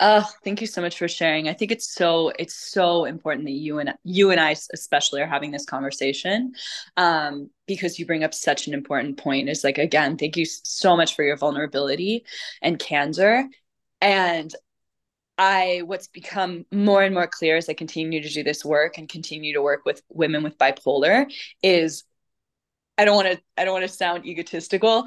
[0.00, 1.48] Oh, thank you so much for sharing.
[1.48, 5.26] I think it's so it's so important that you and you and I especially are
[5.26, 6.52] having this conversation
[6.96, 9.48] um, because you bring up such an important point.
[9.48, 12.24] Is like again, thank you so much for your vulnerability
[12.60, 13.44] and candor.
[14.00, 14.52] And
[15.38, 19.08] I what's become more and more clear as I continue to do this work and
[19.08, 22.04] continue to work with women with bipolar is
[22.96, 25.06] I don't want to I don't want to sound egotistical,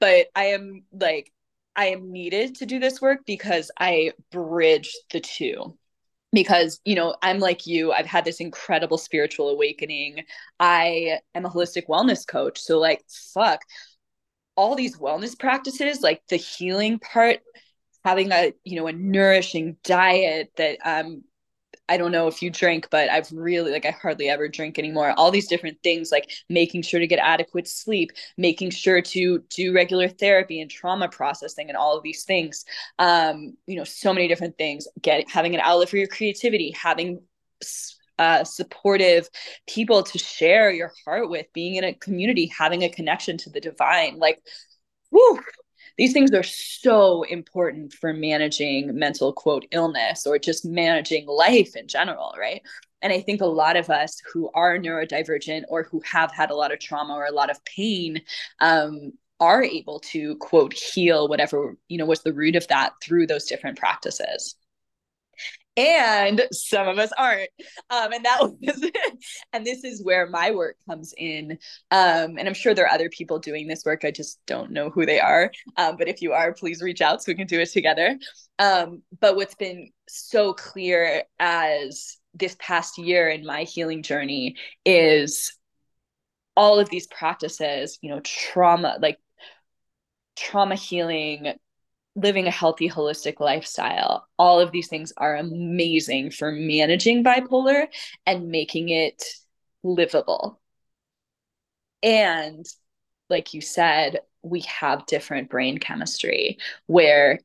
[0.00, 1.32] but I am like
[1.78, 5.78] I am needed to do this work because I bridge the two.
[6.32, 10.24] Because, you know, I'm like you, I've had this incredible spiritual awakening.
[10.60, 12.60] I am a holistic wellness coach.
[12.60, 13.62] So, like, fuck,
[14.56, 17.38] all these wellness practices, like the healing part,
[18.04, 21.22] having a, you know, a nourishing diet that um
[21.88, 25.14] I don't know if you drink, but I've really like I hardly ever drink anymore.
[25.16, 29.72] All these different things like making sure to get adequate sleep, making sure to do
[29.74, 32.64] regular therapy and trauma processing and all of these things.
[32.98, 34.86] Um, you know, so many different things.
[35.00, 37.22] Get having an outlet for your creativity, having
[38.18, 39.28] uh, supportive
[39.66, 43.60] people to share your heart with, being in a community, having a connection to the
[43.60, 44.18] divine.
[44.18, 44.42] Like,
[45.10, 45.40] whoo,
[45.98, 51.86] these things are so important for managing mental quote illness or just managing life in
[51.86, 52.62] general right?
[53.02, 56.56] And i think a lot of us who are neurodivergent or who have had a
[56.56, 58.22] lot of trauma or a lot of pain
[58.60, 63.26] um, are able to quote heal whatever you know was the root of that through
[63.26, 64.56] those different practices
[65.78, 67.50] and some of us aren't.
[67.88, 68.90] Um, and that was
[69.52, 71.52] and this is where my work comes in.
[71.92, 74.04] Um, and i'm sure there are other people doing this work.
[74.04, 75.52] I just don't know who they are.
[75.76, 78.18] Um, but if you are please reach out so we can do it together.
[78.58, 85.56] Um, but what's been so clear as this past year in my healing journey is
[86.56, 89.18] all of these practices you know trauma like
[90.36, 91.54] trauma healing
[92.20, 97.86] living a healthy holistic lifestyle all of these things are amazing for managing bipolar
[98.26, 99.22] and making it
[99.82, 100.60] livable.
[102.02, 102.66] And
[103.28, 107.40] like you said we have different brain chemistry where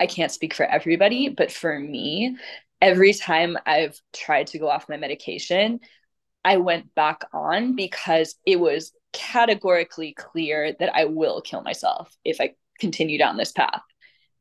[0.00, 2.36] i can't speak for everybody but for me
[2.80, 5.80] every time i've tried to go off my medication
[6.44, 12.40] i went back on because it was categorically clear that i will kill myself if
[12.40, 13.82] i continue down this path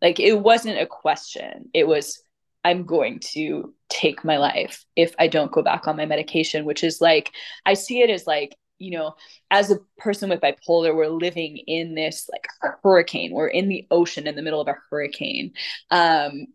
[0.05, 1.69] like it wasn't a question.
[1.73, 2.21] It was,
[2.63, 6.83] I'm going to take my life if I don't go back on my medication, which
[6.83, 7.31] is like,
[7.65, 9.15] I see it as like, you know,
[9.49, 12.45] as a person with bipolar, we're living in this like
[12.83, 13.33] hurricane.
[13.33, 15.53] We're in the ocean in the middle of a hurricane.
[15.89, 16.45] Um,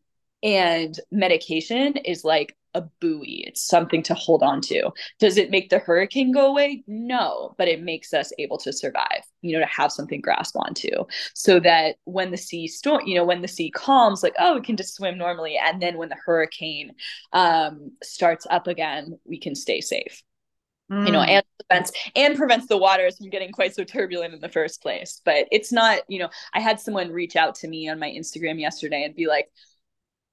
[0.44, 3.44] and medication is like a buoy.
[3.46, 4.90] It's something to hold on to.
[5.18, 6.84] Does it make the hurricane go away?
[6.86, 10.90] No, but it makes us able to survive, you know, to have something grasp onto
[11.34, 14.60] so that when the sea storm, you know, when the sea calms, like, oh, we
[14.62, 15.58] can just swim normally.
[15.62, 16.92] And then when the hurricane
[17.32, 20.22] um, starts up again, we can stay safe.
[20.90, 21.06] Mm.
[21.06, 21.28] You know, mm.
[21.28, 25.22] and prevents and prevents the waters from getting quite so turbulent in the first place.
[25.24, 28.60] But it's not, you know, I had someone reach out to me on my Instagram
[28.60, 29.48] yesterday and be like,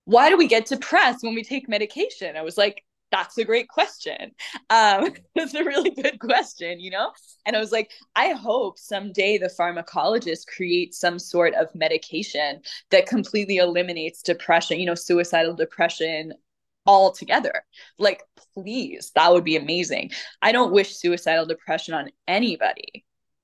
[0.07, 2.37] why do we get depressed when we take medication?
[2.37, 4.31] I was like, that's a great question.
[4.69, 7.11] Um, it's a really good question, you know?
[7.45, 13.05] And I was like, I hope someday the pharmacologist creates some sort of medication that
[13.05, 16.31] completely eliminates depression, you know, suicidal depression
[16.85, 17.65] altogether.
[17.99, 20.11] Like, please, that would be amazing.
[20.41, 23.03] I don't wish suicidal depression on anybody.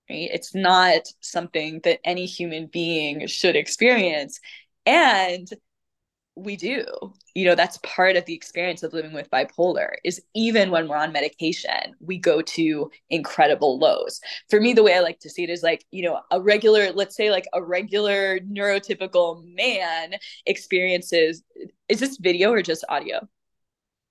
[0.10, 0.30] Right?
[0.32, 4.40] It's not something that any human being should experience.
[4.86, 5.50] And
[6.36, 6.86] we do.
[7.36, 10.98] You know that's part of the experience of living with bipolar is even when we're
[10.98, 14.20] on medication we go to incredible lows.
[14.50, 16.92] For me the way i like to see it is like you know a regular
[16.92, 20.16] let's say like a regular neurotypical man
[20.46, 21.44] experiences
[21.90, 23.28] is this video or just audio?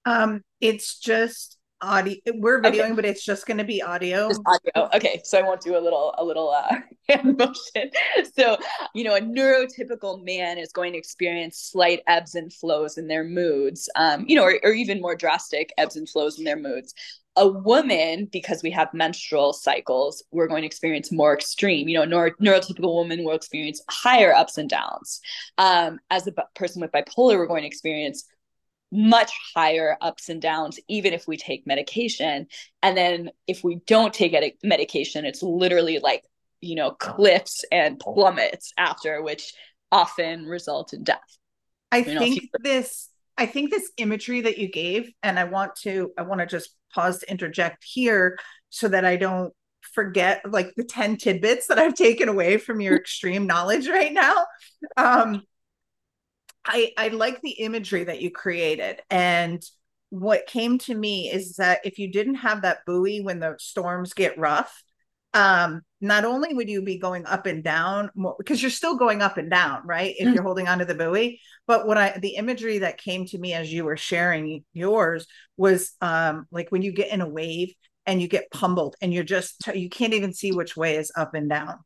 [0.04, 2.92] Um it's just audio we're videoing okay.
[2.92, 4.29] but it's just going to be audio.
[4.29, 4.88] Just audio.
[4.95, 6.77] Okay so i won't do a little a little uh
[7.09, 7.90] hand motion.
[8.35, 8.57] So
[8.95, 13.25] you know a neurotypical man is going to experience slight ebbs and flows in their
[13.25, 16.95] moods um you know or, or even more drastic ebbs and flows in their moods.
[17.37, 21.88] A woman because we have menstrual cycles we're going to experience more extreme.
[21.88, 25.21] You know neuro- neurotypical woman will experience higher ups and downs.
[25.59, 28.25] Um, as a b- person with bipolar we're going to experience
[28.92, 32.46] much higher ups and downs, even if we take medication.
[32.83, 36.24] And then if we don't take a medication, it's literally like,
[36.61, 39.55] you know, cliffs and plummets after, which
[39.90, 41.38] often result in death.
[41.90, 46.12] I you think this, I think this imagery that you gave, and I want to,
[46.18, 49.55] I want to just pause to interject here so that I don't
[49.94, 54.44] forget like the 10 tidbits that I've taken away from your extreme knowledge right now.
[54.98, 55.42] Um,
[56.64, 59.01] I I like the imagery that you created.
[59.11, 59.62] And
[60.11, 64.12] what came to me is that if you didn't have that buoy when the storms
[64.12, 64.83] get rough
[65.35, 69.38] um not only would you be going up and down because you're still going up
[69.38, 70.14] and down right?
[70.18, 70.35] If mm-hmm.
[70.35, 71.40] you're holding onto the buoy.
[71.66, 75.92] But what i the imagery that came to me as you were sharing yours was
[76.01, 77.72] um like when you get in a wave
[78.05, 81.35] and you get pummeled and you're just you can't even see which way is up
[81.35, 81.79] and down.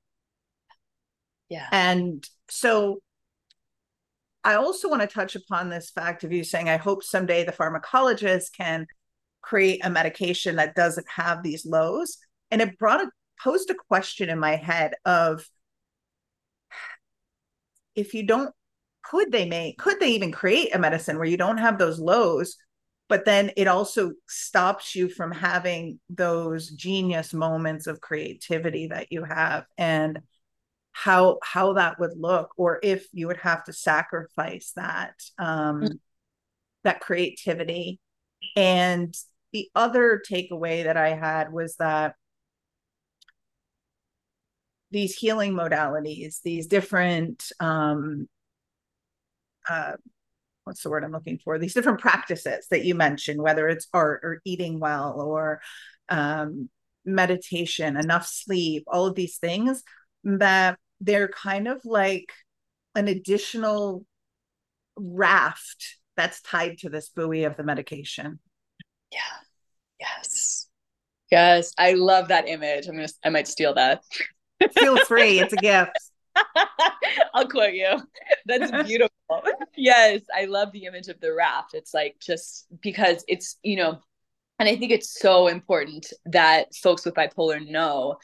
[1.49, 1.69] Yeah.
[1.71, 3.01] And so
[4.47, 7.53] i also want to touch upon this fact of you saying i hope someday the
[7.53, 8.87] pharmacologist can
[9.47, 12.19] create a medication that doesn't have these lows.
[12.51, 13.11] And it brought a
[13.43, 15.47] posed a question in my head of
[17.95, 18.53] if you don't
[19.05, 22.57] could they make could they even create a medicine where you don't have those lows
[23.09, 29.23] but then it also stops you from having those genius moments of creativity that you
[29.23, 29.65] have?
[29.79, 30.21] And
[30.99, 35.95] how how that would look or if you would have to sacrifice that um mm-hmm.
[36.85, 38.01] that creativity
[38.57, 39.15] and
[39.53, 42.15] the other takeaway that i had was that
[44.91, 48.29] these healing modalities, these different um,
[49.69, 49.93] uh,
[50.65, 51.59] what's the word I'm looking for?
[51.59, 55.61] These different practices that you mentioned, whether it's art or eating well or
[56.09, 56.69] um,
[57.05, 59.83] meditation, enough sleep, all of these things
[60.25, 62.33] that they're kind of like
[62.95, 64.05] an additional
[64.97, 68.39] raft that's tied to this buoy of the medication.
[69.13, 69.19] Yeah.
[70.01, 70.69] Yes.
[71.31, 71.73] Yes.
[71.79, 72.87] I love that image.
[72.87, 74.03] I'm gonna I might steal that.
[74.73, 75.41] Feel free.
[75.41, 75.99] It's a gift.
[77.35, 78.01] I'll quote you.
[78.47, 79.43] That's beautiful.
[79.77, 81.75] yes, I love the image of the raft.
[81.75, 83.99] It's like just because it's, you know,
[84.59, 88.17] and I think it's so important that folks with bipolar know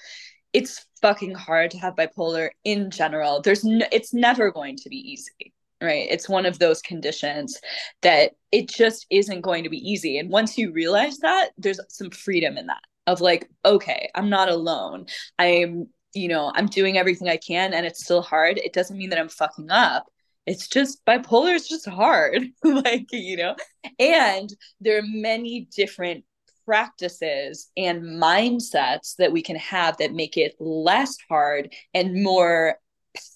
[0.52, 3.42] it's fucking hard to have bipolar in general.
[3.42, 6.06] There's no, it's never going to be easy, right?
[6.10, 7.60] It's one of those conditions
[8.02, 10.18] that it just isn't going to be easy.
[10.18, 14.48] And once you realize that, there's some freedom in that of like, okay, I'm not
[14.48, 15.06] alone.
[15.38, 19.10] I'm you know, I'm doing everything I can and it's still hard, it doesn't mean
[19.10, 20.06] that I'm fucking up.
[20.46, 22.48] It's just bipolar is just hard.
[22.64, 23.56] like, you know,
[23.98, 26.24] and there are many different
[26.64, 32.76] practices and mindsets that we can have that make it less hard and more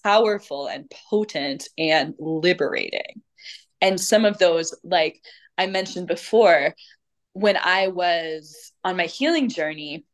[0.03, 3.23] powerful and potent and liberating.
[3.81, 5.21] And some of those, like
[5.59, 6.75] I mentioned before,
[7.33, 10.05] when I was on my healing journey,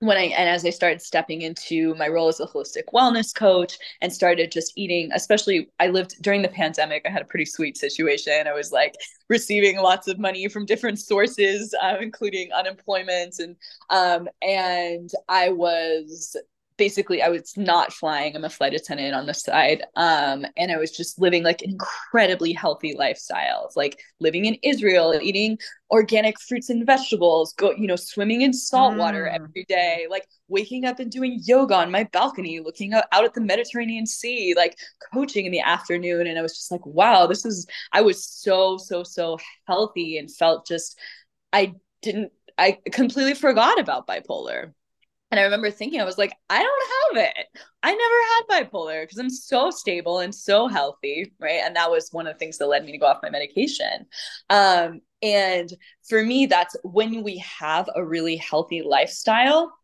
[0.00, 3.78] when I and as I started stepping into my role as a holistic wellness coach
[4.02, 7.78] and started just eating, especially I lived during the pandemic, I had a pretty sweet
[7.78, 8.46] situation.
[8.46, 8.94] I was like
[9.28, 13.56] receiving lots of money from different sources, um, including unemployment, and
[13.88, 16.36] um, and I was
[16.76, 18.36] basically I was not flying.
[18.36, 19.84] I'm a flight attendant on the side.
[19.96, 25.58] Um, and I was just living like incredibly healthy lifestyles, like living in Israel, eating
[25.90, 28.98] organic fruits and vegetables, go, you know, swimming in salt mm.
[28.98, 33.24] water every day, like waking up and doing yoga on my balcony, looking out, out
[33.24, 34.76] at the Mediterranean Sea, like
[35.12, 36.26] coaching in the afternoon.
[36.26, 40.30] And I was just like, wow, this is I was so, so, so healthy and
[40.30, 40.98] felt just
[41.52, 44.72] I didn't I completely forgot about bipolar.
[45.36, 47.46] And I remember thinking, I was like, I don't have it.
[47.82, 51.30] I never had bipolar because I'm so stable and so healthy.
[51.38, 51.60] Right.
[51.62, 54.06] And that was one of the things that led me to go off my medication.
[54.48, 55.70] Um, and
[56.08, 59.74] for me, that's when we have a really healthy lifestyle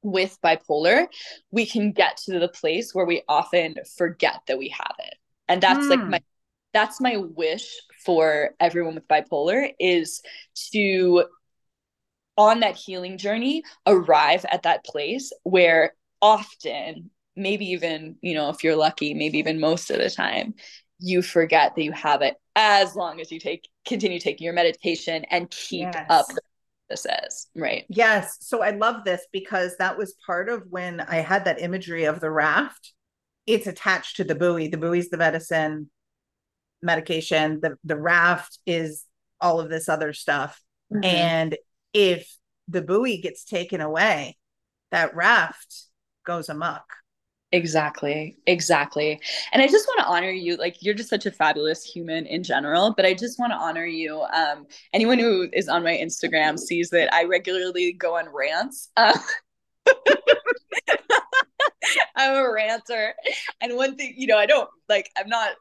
[0.00, 1.06] with bipolar,
[1.50, 5.16] we can get to the place where we often forget that we have it.
[5.48, 6.10] And that's like hmm.
[6.12, 6.20] my
[6.72, 7.70] that's my wish
[8.06, 10.22] for everyone with bipolar is
[10.72, 11.26] to
[12.36, 18.62] on that healing journey arrive at that place where often maybe even you know if
[18.62, 20.54] you're lucky maybe even most of the time
[20.98, 25.24] you forget that you have it as long as you take continue taking your meditation
[25.30, 26.06] and keep yes.
[26.08, 26.26] up
[26.90, 27.86] this is right?
[27.88, 28.36] Yes.
[28.40, 32.20] So i love this because that was part of when i had that imagery of
[32.20, 32.92] the raft.
[33.46, 34.68] It's attached to the buoy.
[34.68, 35.90] The buoy's the medicine
[36.82, 37.60] medication.
[37.60, 39.04] The the raft is
[39.40, 40.60] all of this other stuff.
[40.92, 41.04] Mm-hmm.
[41.04, 41.56] and
[41.94, 42.30] if
[42.68, 44.36] the buoy gets taken away,
[44.90, 45.84] that raft
[46.26, 46.84] goes amok.
[47.52, 48.36] Exactly.
[48.48, 49.20] Exactly.
[49.52, 50.56] And I just want to honor you.
[50.56, 53.86] Like you're just such a fabulous human in general, but I just want to honor
[53.86, 54.22] you.
[54.34, 58.90] Um, anyone who is on my Instagram sees that I regularly go on rants.
[58.96, 59.16] Uh,
[62.16, 63.14] I'm a ranter.
[63.60, 65.52] And one thing, you know, I don't like, I'm not,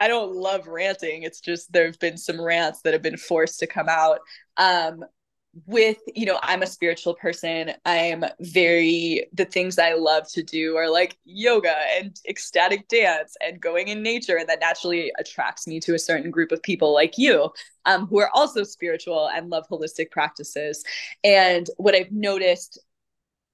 [0.00, 1.22] I don't love ranting.
[1.22, 4.18] It's just there have been some rants that have been forced to come out.
[4.56, 5.04] Um,
[5.64, 7.72] with you know i'm a spiritual person.
[7.86, 13.60] I'm very the things i love to do are like yoga and ecstatic dance and
[13.60, 17.16] going in nature and that naturally attracts me to a certain group of people like
[17.16, 17.50] you
[17.86, 20.84] um, who are also spiritual and love holistic practices.
[21.24, 22.78] And what i've noticed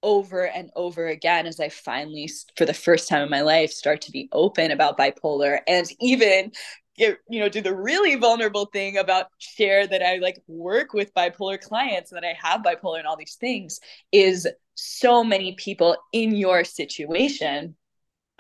[0.03, 4.01] over and over again as I finally, for the first time in my life, start
[4.03, 6.53] to be open about bipolar and even
[6.97, 11.15] get, you know, do the really vulnerable thing about share that I like work with
[11.15, 15.97] bipolar clients and that I have bipolar and all these things is so many people
[16.13, 17.77] in your situation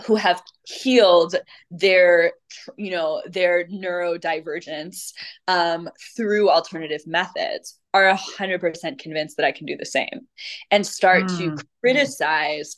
[0.06, 1.36] who have healed
[1.70, 2.32] their
[2.76, 5.12] you know their neurodivergence
[5.48, 10.26] um, through alternative methods are 100% convinced that i can do the same
[10.70, 11.38] and start mm.
[11.38, 11.56] to hmm.
[11.80, 12.76] criticize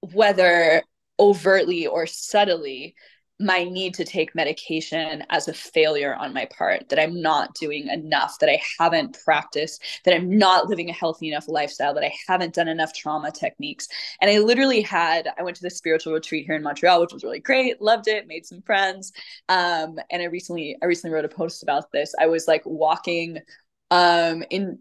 [0.00, 0.82] whether
[1.18, 2.94] overtly or subtly
[3.40, 7.88] my need to take medication as a failure on my part, that I'm not doing
[7.88, 12.14] enough, that I haven't practiced, that I'm not living a healthy enough lifestyle, that I
[12.28, 13.88] haven't done enough trauma techniques.
[14.20, 17.24] And I literally had, I went to the spiritual retreat here in Montreal, which was
[17.24, 19.12] really great, loved it, made some friends.
[19.48, 22.14] Um, and I recently, I recently wrote a post about this.
[22.20, 23.40] I was like walking
[23.90, 24.78] um, in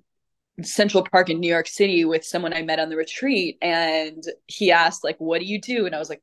[0.61, 3.57] Central Park in New York City with someone I met on the retreat.
[3.63, 5.87] And he asked, like, what do you do?
[5.87, 6.21] And I was like,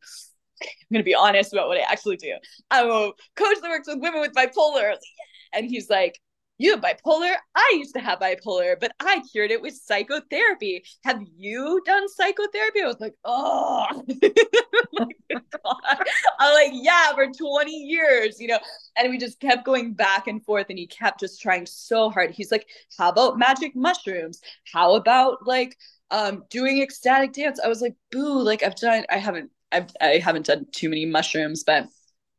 [0.62, 2.34] I'm going to be honest about what I actually do.
[2.70, 4.96] I'm a coach that works with women with bipolar.
[5.52, 6.20] And he's like,
[6.60, 7.34] you have bipolar?
[7.54, 10.84] I used to have bipolar, but I cured it with psychotherapy.
[11.04, 12.82] Have you done psychotherapy?
[12.82, 13.86] I was like, oh,
[15.30, 15.42] God.
[16.38, 18.58] I'm like, yeah, for 20 years, you know.
[18.96, 22.32] And we just kept going back and forth, and he kept just trying so hard.
[22.32, 22.66] He's like,
[22.98, 24.42] how about magic mushrooms?
[24.70, 25.78] How about like
[26.10, 27.58] um doing ecstatic dance?
[27.58, 31.06] I was like, boo, like I've done, I haven't I've, I haven't done too many
[31.06, 31.88] mushrooms, but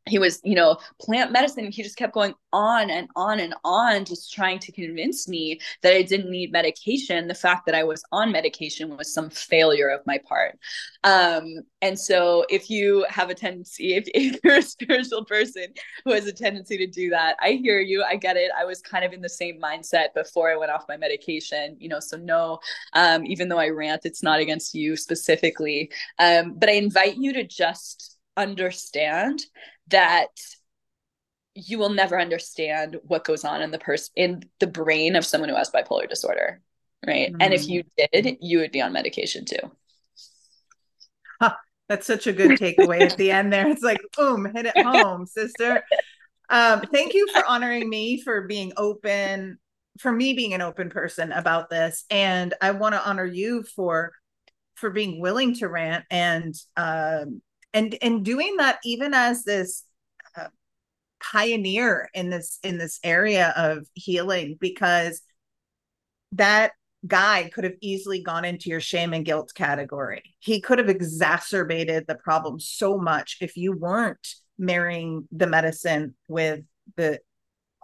[0.07, 1.71] he was, you know, plant medicine.
[1.71, 5.93] He just kept going on and on and on, just trying to convince me that
[5.93, 7.27] I didn't need medication.
[7.27, 10.57] The fact that I was on medication was some failure of my part.
[11.03, 15.67] Um, and so, if you have a tendency, if, if you're a spiritual person
[16.03, 18.03] who has a tendency to do that, I hear you.
[18.03, 18.51] I get it.
[18.57, 21.89] I was kind of in the same mindset before I went off my medication, you
[21.89, 21.99] know.
[21.99, 22.59] So, no,
[22.93, 25.91] um, even though I rant, it's not against you specifically.
[26.17, 29.41] Um, but I invite you to just understand
[29.87, 30.29] that
[31.53, 35.49] you will never understand what goes on in the person in the brain of someone
[35.49, 36.61] who has bipolar disorder
[37.05, 37.31] right?
[37.31, 37.41] Mm-hmm.
[37.41, 39.71] and if you did you would be on medication too.
[41.41, 41.55] Huh,
[41.89, 43.67] that's such a good takeaway at the end there.
[43.67, 45.83] It's like boom hit it home sister.
[46.49, 49.57] Um, thank you for honoring me for being open
[49.99, 52.05] for me being an open person about this.
[52.09, 54.11] And i want to honor you for
[54.75, 57.41] for being willing to rant and um
[57.73, 59.83] and and doing that even as this
[60.35, 60.47] uh,
[61.21, 65.21] pioneer in this in this area of healing because
[66.33, 66.71] that
[67.07, 70.35] guy could have easily gone into your shame and guilt category.
[70.39, 76.61] He could have exacerbated the problem so much if you weren't marrying the medicine with
[76.95, 77.19] the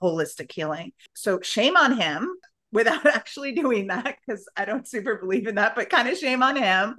[0.02, 0.92] holistic healing.
[1.16, 2.30] So shame on him
[2.72, 6.44] without actually doing that because I don't super believe in that, but kind of shame
[6.44, 6.96] on him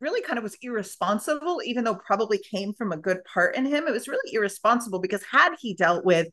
[0.00, 3.86] really kind of was irresponsible, even though probably came from a good part in him.
[3.86, 6.28] It was really irresponsible because had he dealt with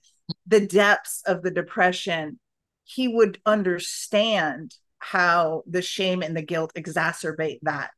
[0.45, 2.39] the depths of the depression,
[2.83, 7.91] he would understand how the shame and the guilt exacerbate that.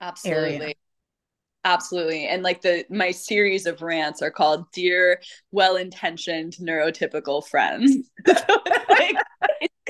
[0.00, 0.56] Absolutely.
[0.56, 0.74] Area.
[1.64, 2.26] Absolutely.
[2.26, 5.20] And like the my series of rants are called Dear
[5.50, 8.10] Well-Intentioned Neurotypical Friends.
[8.26, 9.16] like,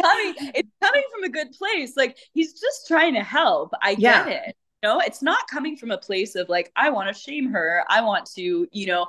[0.00, 1.96] coming, it's coming from a good place.
[1.96, 3.72] Like he's just trying to help.
[3.82, 4.24] I yeah.
[4.24, 4.56] get it.
[4.82, 7.84] You know, it's not coming from a place of like, I want to shame her.
[7.88, 9.08] I want to, you know,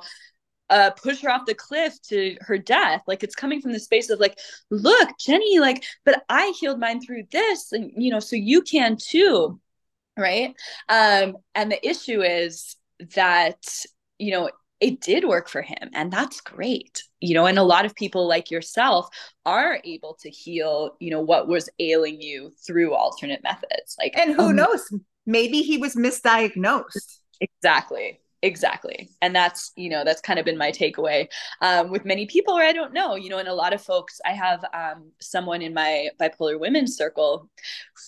[0.68, 3.02] uh, push her off the cliff to her death.
[3.06, 4.38] Like it's coming from the space of like,
[4.70, 8.96] look, Jenny, like, but I healed mine through this, and you know, so you can
[8.96, 9.60] too
[10.16, 10.54] right
[10.88, 12.76] um and the issue is
[13.14, 13.58] that
[14.18, 17.84] you know it did work for him and that's great you know and a lot
[17.84, 19.08] of people like yourself
[19.46, 24.34] are able to heal you know what was ailing you through alternate methods like and
[24.34, 24.88] who um, knows
[25.26, 27.18] maybe he was misdiagnosed.
[27.40, 31.26] Exactly exactly and that's you know that's kind of been my takeaway
[31.60, 34.18] um, with many people or i don't know you know and a lot of folks
[34.24, 37.50] i have um, someone in my bipolar women's circle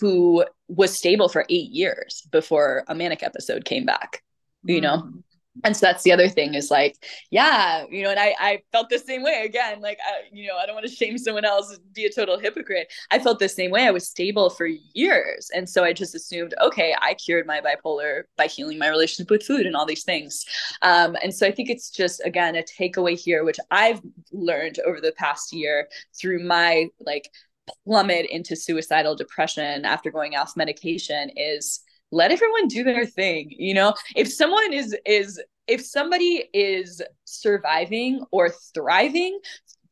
[0.00, 4.22] who was stable for eight years before a manic episode came back
[4.64, 4.98] you know?
[4.98, 5.22] Mm
[5.64, 6.96] and so that's the other thing is like
[7.30, 10.57] yeah you know and i i felt the same way again like I, you know
[10.57, 12.90] i don't want to shame someone else be a total hypocrite.
[13.11, 15.50] I felt the same way i was stable for years.
[15.55, 19.42] And so i just assumed okay i cured my bipolar by healing my relationship with
[19.42, 20.44] food and all these things.
[20.80, 24.00] Um, and so i think it's just again a takeaway here which i've
[24.32, 25.88] learned over the past year
[26.18, 27.30] through my like
[27.84, 31.80] plummet into suicidal depression after going off medication is
[32.12, 33.94] let everyone do their thing you know?
[34.14, 39.38] If someone is is if somebody is surviving or thriving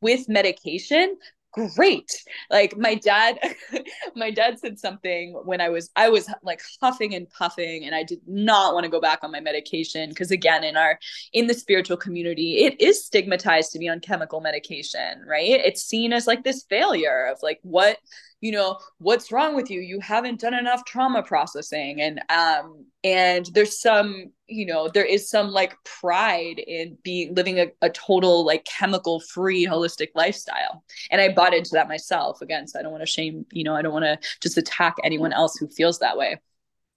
[0.01, 1.17] with medication
[1.51, 2.09] great.
[2.49, 3.39] Like my dad
[4.15, 8.03] my dad said something when i was i was like huffing and puffing and i
[8.03, 10.97] did not want to go back on my medication because again in our
[11.33, 15.49] in the spiritual community it is stigmatized to be on chemical medication right?
[15.49, 17.97] It's seen as like this failure of like what
[18.41, 19.79] you know what's wrong with you?
[19.81, 22.01] You haven't done enough trauma processing.
[22.01, 27.59] And um and there's some you know there is some like pride in being living
[27.59, 30.83] a, a total like chemical free holistic lifestyle.
[31.11, 32.41] And i bought into that myself.
[32.41, 34.95] Again so i don't want to shame you know i don't want to just attack
[35.03, 36.37] anyone else who feels that way.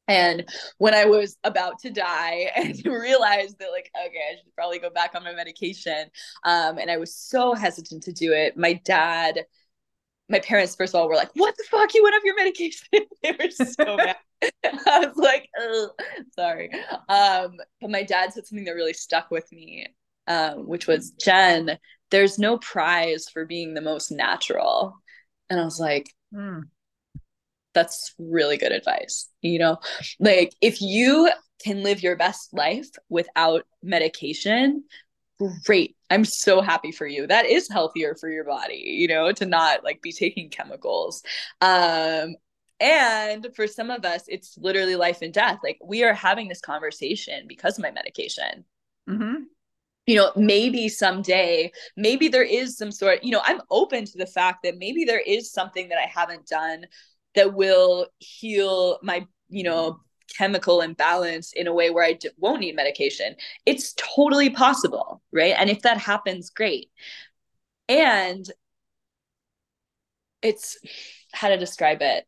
[0.07, 4.79] And when I was about to die and realized that, like, okay, I should probably
[4.79, 6.11] go back on my medication,
[6.45, 9.47] um, and I was so hesitant to do it, my dad
[10.29, 11.93] my parents first of all were like what the fuck?
[11.95, 12.89] You went off your medication.
[13.22, 14.16] They were so mad.
[14.64, 15.49] I was like
[16.35, 16.70] sorry.
[17.09, 19.89] Um but my dad said something that really stuck with me
[20.27, 21.79] um which was jen
[22.11, 24.97] there's no prize for being the most natural.
[25.51, 26.61] And i was like hmm,
[27.75, 29.79] that's really good advice you know?
[30.18, 31.31] Like if you
[31.62, 34.85] can live your best life without medication
[35.64, 35.97] great.
[36.11, 37.26] I'm so happy for you.
[37.26, 41.22] That is healthier for your body you know to not like be taking chemicals.
[41.61, 42.37] Um
[42.80, 45.61] and for some of us it's literally life and death.
[45.62, 48.64] Like we are having this conversation because of my medication.
[49.09, 49.43] Mm-hmm.
[50.07, 54.26] you know maybe someday maybe there is some sort you know i'm open to the
[54.26, 56.87] fact that maybe there is something that i haven't done
[57.35, 60.01] that will heal my you know
[60.37, 63.37] chemical imbalance in a way where I d- won't need medication.
[63.66, 65.55] It's totally possible, right?
[65.59, 66.91] And if that happens, great.
[67.89, 68.47] And
[70.43, 70.79] it's
[71.33, 72.27] how to describe it.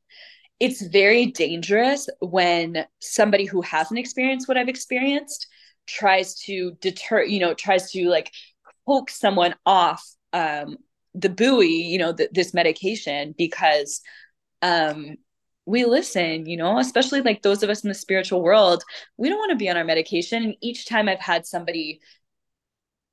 [0.59, 5.47] It's very dangerous when somebody who hasn't experienced what I've experienced
[5.87, 8.33] tries to deter, you know, tries to like
[8.87, 10.79] poke someone off um,
[11.15, 14.01] the buoy, you know, th- this medication because
[14.63, 15.17] um,
[15.67, 18.85] we listen, you know, especially like those of us in the spiritual world,
[19.17, 20.45] we don't want to be on our medication.
[20.45, 22.01] And each time I've had somebody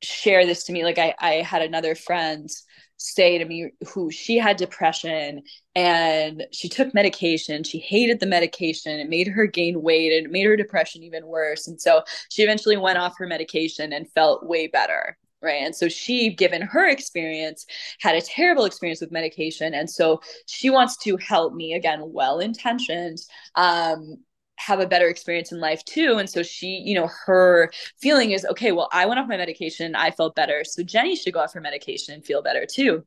[0.04, 2.50] share this to me, like I, I had another friend
[2.98, 5.42] say to me who she had depression
[5.76, 7.64] and she took medication.
[7.64, 9.00] She hated the medication.
[9.00, 11.68] It made her gain weight and it made her depression even worse.
[11.68, 15.62] And so she eventually went off her medication and felt way better right?
[15.64, 17.66] And so she given her experience
[18.00, 19.74] had a terrible experience with medication.
[19.74, 23.20] And so she wants to help me again well intentioned
[23.56, 24.18] um
[24.58, 26.18] have a better experience in life too.
[26.18, 27.72] And so she you know her
[28.02, 29.96] feeling is okay well i went off my medication.
[29.96, 30.64] I felt better.
[30.64, 33.06] So jenny should go off her medication and feel better too.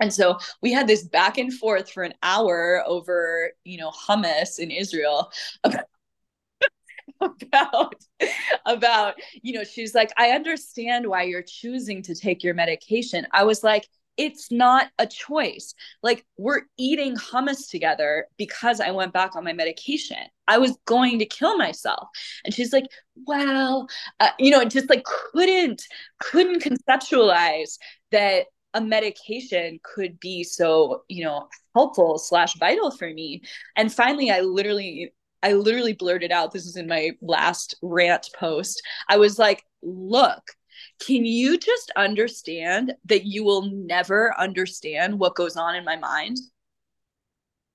[0.00, 4.58] And so we had this back and forth for an hour over you know hummus
[4.58, 5.30] in israel
[5.64, 5.84] about
[7.20, 7.94] about
[8.66, 13.26] about you know she's like i understand why you're choosing to take your medication.
[13.32, 15.74] I was like it's not a choice.
[16.02, 20.18] Like we're eating hummus together because i went back on my medication.
[20.46, 22.08] I was going to kill myself.
[22.44, 22.86] And she's like
[23.26, 23.88] well
[24.20, 25.82] uh, you know just like couldn't
[26.20, 27.78] couldn't conceptualize
[28.12, 33.42] that a medication could be so you know helpful slash vital for me.
[33.76, 35.12] And finally i literally
[35.44, 38.82] I literally blurted out, this is in my last rant post.
[39.10, 40.42] I was like, look,
[41.06, 46.38] can you just understand that you will never understand what goes on in my mind?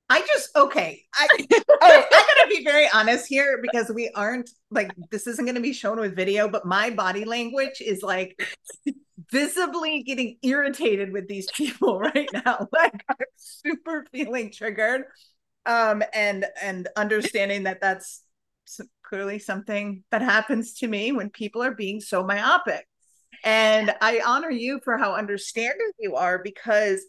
[0.09, 1.03] I just okay.
[1.13, 1.27] I
[1.81, 5.99] I gotta be very honest here because we aren't like this isn't gonna be shown
[5.99, 8.35] with video, but my body language is like
[9.31, 12.67] visibly getting irritated with these people right now.
[12.71, 15.03] Like I'm super feeling triggered
[15.65, 18.23] um, and and understanding that that's
[19.03, 22.87] clearly something that happens to me when people are being so myopic.
[23.43, 27.01] And I honor you for how understanding you are because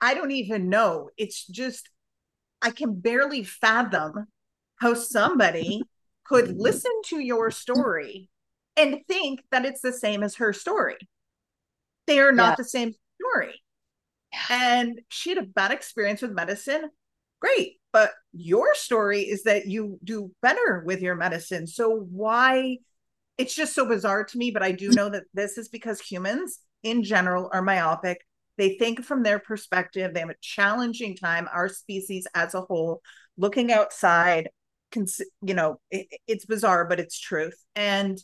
[0.00, 1.10] I don't even know.
[1.16, 1.88] It's just
[2.60, 4.26] I can barely fathom
[4.76, 5.82] how somebody
[6.24, 8.28] could listen to your story
[8.76, 10.96] and think that it's the same as her story.
[12.06, 12.54] They are not yeah.
[12.56, 13.62] the same story.
[14.48, 16.90] And she had a bad experience with medicine
[17.42, 21.66] great but your story is that you do better with your medicine.
[21.66, 22.78] So why
[23.38, 26.60] it's just so bizarre to me but i do know that this is because humans
[26.82, 28.18] in general are myopic.
[28.58, 33.02] They think from their perspective they have a challenging time our species as a whole
[33.36, 34.50] looking outside
[34.94, 37.58] you know it, it's bizarre but it's truth.
[37.76, 38.18] And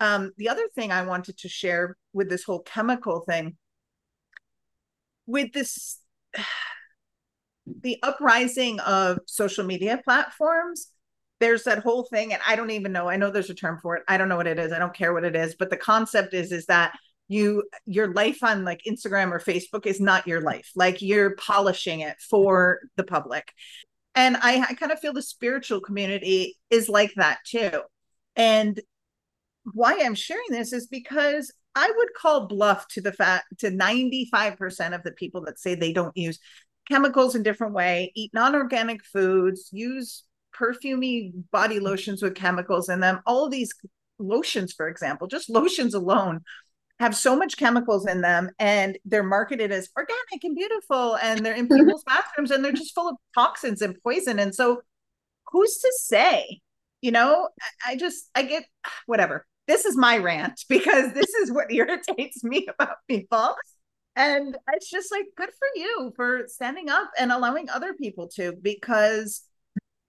[0.00, 3.56] um, the other thing i wanted to share with this whole chemical thing
[5.26, 5.98] with this
[7.80, 10.88] the uprising of social media platforms
[11.40, 13.96] there's that whole thing and i don't even know i know there's a term for
[13.96, 15.76] it i don't know what it is i don't care what it is but the
[15.76, 16.94] concept is is that
[17.28, 20.70] you your life on like Instagram or Facebook is not your life.
[20.74, 23.52] Like you're polishing it for the public.
[24.14, 27.80] And I, I kind of feel the spiritual community is like that too.
[28.36, 28.80] And
[29.72, 34.94] why I'm sharing this is because I would call bluff to the fact to 95%
[34.94, 36.38] of the people that say they don't use
[36.88, 40.24] chemicals in different way, eat non-organic foods, use
[40.54, 43.20] perfumey body lotions with chemicals in them.
[43.26, 43.72] All these
[44.18, 46.40] lotions, for example, just lotions alone
[47.00, 51.54] have so much chemicals in them and they're marketed as organic and beautiful and they're
[51.54, 54.38] in people's bathrooms and they're just full of toxins and poison.
[54.38, 54.82] And so
[55.50, 56.60] who's to say?
[57.02, 57.48] You know,
[57.86, 58.64] I just I get
[59.06, 59.46] whatever.
[59.66, 63.54] This is my rant because this is what irritates me about people
[64.16, 68.52] and it's just like good for you for standing up and allowing other people to
[68.62, 69.42] because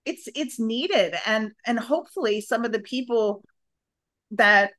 [0.04, 3.42] it's it's needed and and hopefully some of the people
[4.30, 4.72] that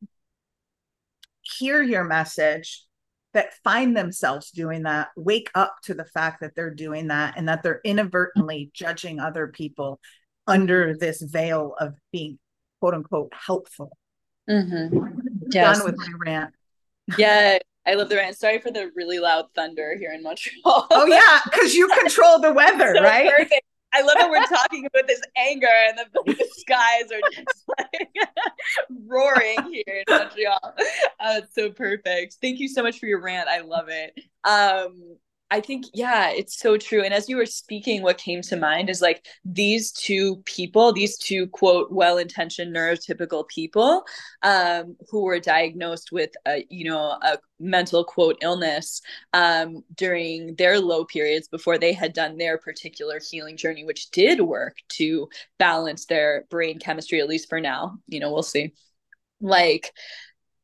[1.41, 2.85] hear your message
[3.33, 7.47] that find themselves doing that wake up to the fact that they're doing that and
[7.47, 9.99] that they're inadvertently judging other people
[10.47, 12.39] under this veil of being
[12.79, 13.95] quote unquote helpful
[14.49, 15.19] mm-hmm.
[15.51, 15.77] yes.
[15.77, 16.53] done with my rant
[17.17, 17.57] yeah
[17.87, 18.33] I love the rain.
[18.33, 20.87] Sorry for the really loud thunder here in Montreal.
[20.91, 23.29] oh yeah, because you control the weather, so right?
[23.29, 23.63] Perfect.
[23.93, 28.29] I love how we're talking about this anger and the, the skies are just like
[29.07, 30.59] roaring here in Montreal.
[30.63, 32.35] Uh, it's so perfect.
[32.41, 33.47] Thank you so much for your rant.
[33.47, 34.19] I love it.
[34.43, 35.15] Um,
[35.49, 37.03] I think, yeah, it's so true.
[37.03, 41.17] And as you were speaking, what came to mind is like these two people, these
[41.17, 44.03] two quote well intentioned neurotypical people
[44.43, 50.81] um, who were diagnosed with a, you know, a mental quote illness um, during their
[50.81, 55.29] low periods before they had done their particular healing journey, which did work to
[55.59, 57.97] balance their brain chemistry, at least for now.
[58.09, 58.73] You know, we'll see.
[59.39, 59.93] Like,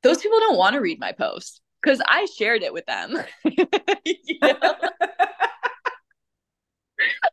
[0.02, 3.18] those people don't want to read my post because I shared it with them.
[3.44, 4.76] you know?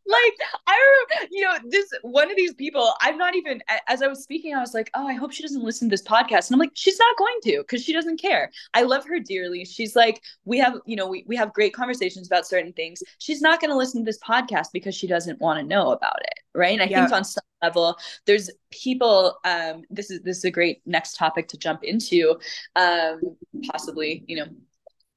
[0.07, 0.35] like
[0.67, 0.77] I
[1.11, 4.55] remember, you know, this one of these people, I'm not even as I was speaking,
[4.55, 6.49] I was like, oh, I hope she doesn't listen to this podcast.
[6.49, 8.51] And I'm like, she's not going to because she doesn't care.
[8.75, 9.65] I love her dearly.
[9.65, 13.03] She's like, we have, you know, we, we have great conversations about certain things.
[13.19, 16.21] She's not going to listen to this podcast because she doesn't want to know about
[16.23, 16.35] it.
[16.55, 16.73] Right.
[16.73, 17.03] And I yeah.
[17.03, 17.97] think on some level,
[18.27, 22.39] there's people, um, this is this is a great next topic to jump into.
[22.75, 23.21] Um,
[23.71, 24.47] possibly, you know,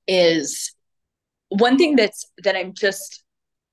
[0.08, 0.74] is
[1.50, 3.24] one thing that's that I'm just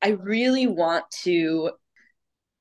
[0.02, 1.72] I really want to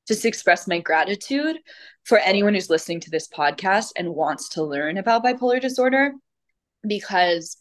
[0.08, 1.58] just express my gratitude
[2.04, 6.14] for anyone who's listening to this podcast and wants to learn about bipolar disorder
[6.88, 7.58] because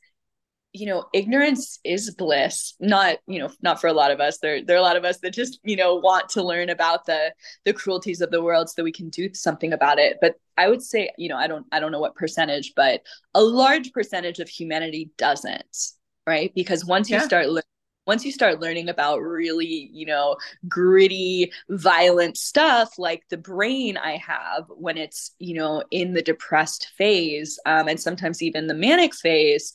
[0.72, 2.74] you know ignorance is bliss.
[2.80, 4.38] Not you know not for a lot of us.
[4.38, 7.06] There there are a lot of us that just you know want to learn about
[7.06, 7.32] the
[7.64, 10.18] the cruelties of the world so that we can do something about it.
[10.20, 13.00] But i would say you know i don't i don't know what percentage but
[13.32, 15.92] a large percentage of humanity doesn't
[16.28, 16.52] right?
[16.54, 17.62] Because once you start learning
[18.08, 20.36] once you start learning about really, you know,
[20.66, 26.88] gritty, violent stuff like the brain I have when it's, you know, in the depressed
[26.96, 29.74] phase um, and sometimes even the manic phase,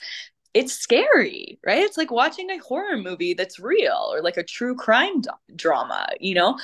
[0.55, 1.79] it's scary, right?
[1.83, 5.21] It's like watching a horror movie that's real or like a true crime
[5.55, 6.57] drama, you know?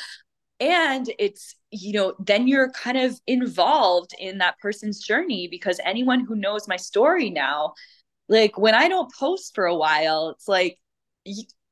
[0.60, 6.26] And it's, you know, then you're kind of involved in that person's journey because anyone
[6.26, 7.74] who knows my story now,
[8.28, 10.80] like when I don't post for a while, it's like,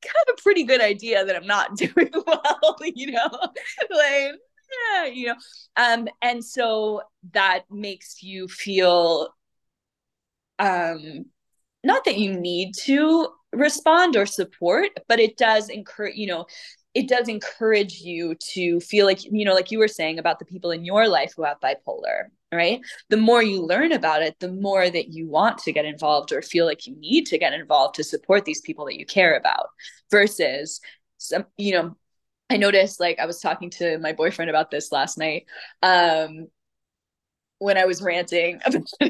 [0.06, 3.30] have a pretty good idea that I'm not doing well, you know,
[3.92, 4.34] like,
[4.94, 5.36] yeah, you know,
[5.76, 7.02] um, and so
[7.34, 9.30] that makes you feel,
[10.60, 11.26] um,
[11.84, 16.46] not that you need to respond or support, but it does encourage, you know,
[16.94, 20.46] it does encourage you to feel like you know like you were saying about the
[20.46, 22.80] people in your life who have bipolar right
[23.10, 26.42] the more you learn about it the more that you want to get involved or
[26.42, 29.68] feel like you need to get involved to support these people that you care about
[30.10, 30.80] versus
[31.18, 31.96] some you know
[32.50, 35.46] i noticed like i was talking to my boyfriend about this last night
[35.84, 36.48] um
[37.60, 38.60] when I was ranting
[39.02, 39.10] I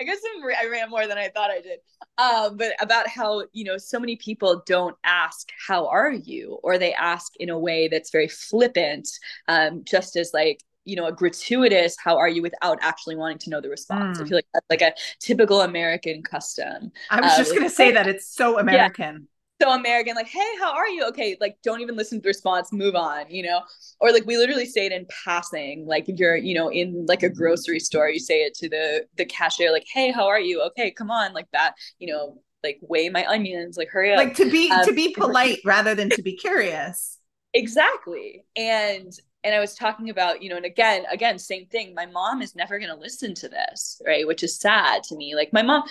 [0.00, 0.18] guess
[0.60, 1.78] I ran more than I thought I did.
[2.18, 6.58] Um, but about how, you know, so many people don't ask, how are you?
[6.62, 9.08] Or they ask in a way that's very flippant,
[9.46, 13.50] um, just as like, you know, a gratuitous, how are you without actually wanting to
[13.50, 14.18] know the response.
[14.18, 14.24] Mm.
[14.24, 16.90] I feel like that's like a typical American custom.
[17.10, 19.14] I was uh, just going to say that it's so American.
[19.14, 19.26] Yeah
[19.60, 21.04] so American, like, hey, how are you?
[21.08, 23.62] Okay, like, don't even listen to the response, move on, you know?
[24.00, 27.24] Or like we literally say it in passing, like if you're, you know, in like
[27.24, 30.62] a grocery store, you say it to the the cashier, like, hey, how are you?
[30.62, 34.18] Okay, come on, like that, you know, like weigh my onions, like hurry up.
[34.18, 37.18] Like to be um, to be polite rather than to be curious.
[37.54, 38.44] Exactly.
[38.56, 39.12] And
[39.44, 41.94] and I was talking about, you know, and again, again, same thing.
[41.94, 44.26] My mom is never going to listen to this, right?
[44.26, 45.34] Which is sad to me.
[45.34, 45.84] Like my mom,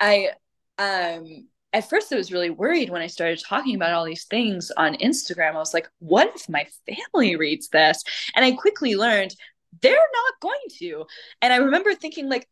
[0.00, 0.30] I,
[0.78, 4.70] um, at first I was really worried when I started talking about all these things
[4.76, 5.54] on Instagram.
[5.54, 8.02] I was like, what if my family reads this?
[8.36, 9.34] And I quickly learned
[9.82, 11.04] they're not going to.
[11.42, 12.48] And I remember thinking, like,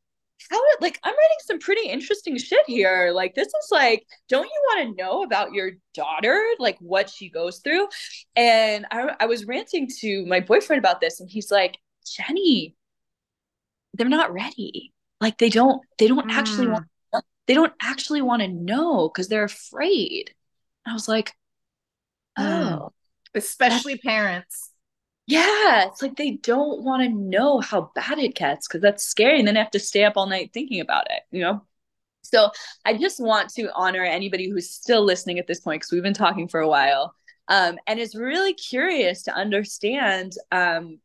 [0.50, 3.12] how like I'm writing some pretty interesting shit here.
[3.14, 7.28] Like this is like, don't you want to know about your daughter, like what she
[7.28, 7.88] goes through?
[8.36, 12.74] And I, I was ranting to my boyfriend about this, and he's like, Jenny,
[13.94, 14.92] they're not ready.
[15.20, 16.32] Like they don't, they don't mm.
[16.32, 16.86] actually want,
[17.46, 20.34] they don't actually want to know because they're afraid.
[20.86, 21.32] I was like,
[22.36, 22.90] oh, mm.
[23.34, 24.71] especially parents
[25.26, 29.38] yeah, it's like they don't want to know how bad it gets because that's scary.
[29.38, 31.62] And then have to stay up all night thinking about it, you know?
[32.22, 32.50] So
[32.84, 36.14] I just want to honor anybody who's still listening at this point because we've been
[36.14, 37.14] talking for a while
[37.48, 40.98] um, and is really curious to understand um,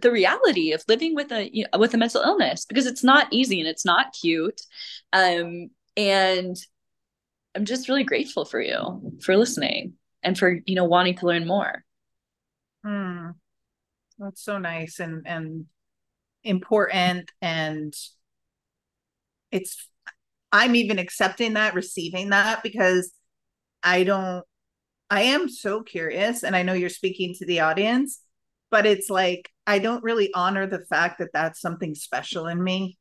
[0.00, 3.28] the reality of living with a you know, with a mental illness because it's not
[3.30, 4.62] easy and it's not cute.
[5.12, 6.56] Um, and
[7.54, 11.46] I'm just really grateful for you for listening and for you know wanting to learn
[11.46, 11.84] more.
[12.84, 13.30] Hmm.
[14.18, 15.66] That's so nice and and
[16.44, 17.94] important and
[19.50, 19.88] it's
[20.52, 23.12] I'm even accepting that, receiving that because
[23.82, 24.44] I don't
[25.10, 28.20] I am so curious and I know you're speaking to the audience,
[28.70, 32.98] but it's like I don't really honor the fact that that's something special in me.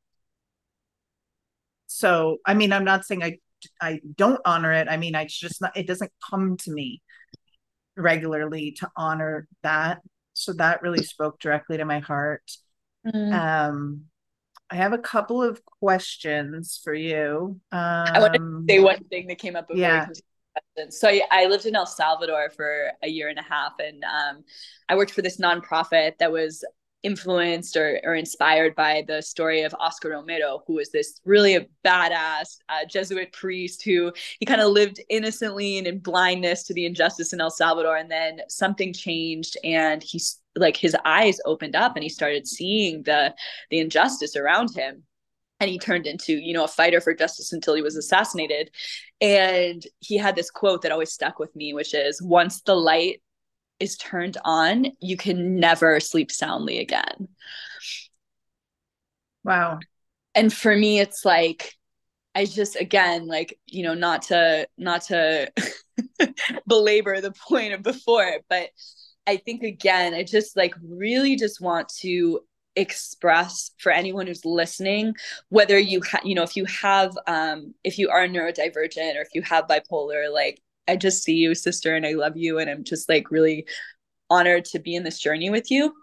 [1.88, 3.38] So, I mean, I'm not saying I
[3.82, 4.88] I don't honor it.
[4.89, 7.01] I mean, I just not it doesn't come to me
[7.97, 10.01] regularly to honor that
[10.34, 12.51] so that really spoke directly to my heart.
[13.05, 13.34] Mm.
[13.34, 14.01] Um,
[14.69, 17.59] I have a couple of questions for you.
[17.71, 20.07] Um, I want to say one thing that came up before yeah.
[20.89, 24.43] So I, I, lived in El Salvador for a year and a half, and um,
[24.88, 26.63] I worked for this nonprofit that was
[27.03, 31.67] influenced or, or inspired by the story of Oscar Romero, who was this really a
[31.85, 36.85] badass uh, Jesuit priest who he kind of lived innocently and in blindness to the
[36.85, 37.97] injustice in El Salvador.
[37.97, 43.03] And then something changed and he's like his eyes opened up and he started seeing
[43.03, 43.33] the
[43.69, 45.03] the injustice around him
[45.59, 48.69] and he turned into you know a fighter for justice until he was assassinated
[49.19, 53.22] and he had this quote that always stuck with me which is once the light
[53.80, 57.28] is turned on, you can never sleep soundly again.
[59.43, 59.80] Wow.
[60.36, 61.74] And for me, it's like,
[62.36, 65.51] I just again like you know not to not to
[66.67, 68.69] belabor the point of before but
[69.28, 72.41] I think again I just like really just want to
[72.76, 75.13] express for anyone who's listening
[75.49, 79.30] whether you ha- you know if you have um if you are neurodivergent or if
[79.36, 82.59] you have bipolar like I just see you, sister, and I love you.
[82.59, 83.65] And I'm just like really
[84.29, 85.93] honored to be in this journey with you.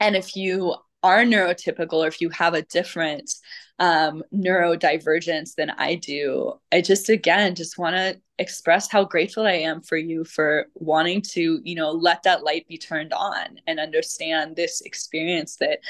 [0.00, 3.32] And if you are neurotypical or if you have a different
[3.78, 9.52] um, neurodivergence than I do, I just again just want to express how grateful I
[9.52, 13.80] am for you for wanting to, you know, let that light be turned on and
[13.80, 15.80] understand this experience that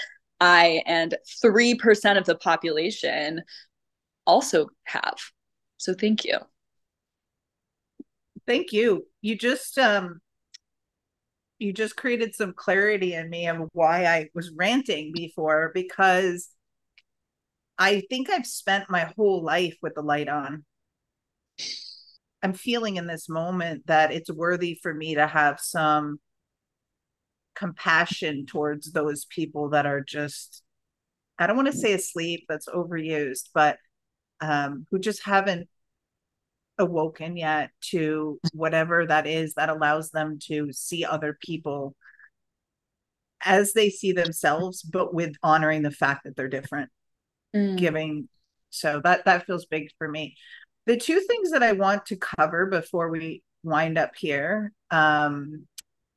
[0.41, 3.43] I and 3% of the population
[4.27, 5.19] also have.
[5.79, 6.39] So thank you.
[8.49, 9.07] Thank you.
[9.21, 10.23] You just um
[11.59, 16.49] you just created some clarity in me of why I was ranting before because
[17.77, 20.65] I think I've spent my whole life with the light on.
[22.43, 26.19] I'm feeling in this moment that it's worthy for me to have some
[27.55, 30.63] compassion towards those people that are just
[31.39, 33.77] I don't want to say asleep, that's overused, but
[34.41, 35.69] um, who just haven't
[36.79, 41.95] awoken yet to whatever that is that allows them to see other people
[43.45, 46.91] as they see themselves but with honoring the fact that they're different.
[47.57, 47.79] Mm.
[47.79, 48.29] giving
[48.69, 50.37] so that that feels big for me.
[50.85, 55.67] The two things that i want to cover before we wind up here um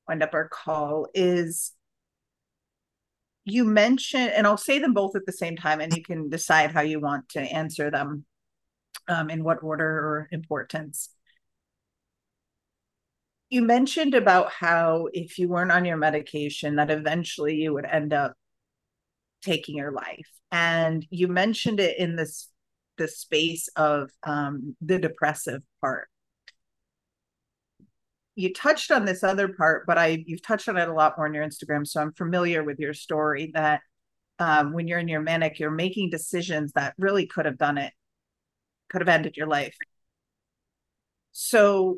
[0.07, 1.71] wind up our call is
[3.45, 6.71] you mentioned and i'll say them both at the same time and you can decide
[6.71, 8.25] how you want to answer them
[9.07, 11.09] um, in what order or importance.
[13.49, 18.13] You mentioned about how if you weren't on your medication, that eventually you would end
[18.13, 18.33] up
[19.41, 20.27] taking your life.
[20.51, 22.49] And you mentioned it in this
[22.97, 26.07] the space of um, the depressive part.
[28.35, 31.27] You touched on this other part, but I you've touched on it a lot more
[31.27, 33.81] on your Instagram, so I'm familiar with your story that
[34.39, 37.93] um, when you're in your manic, you're making decisions that really could have done it
[38.91, 39.75] could have ended your life.
[41.31, 41.97] So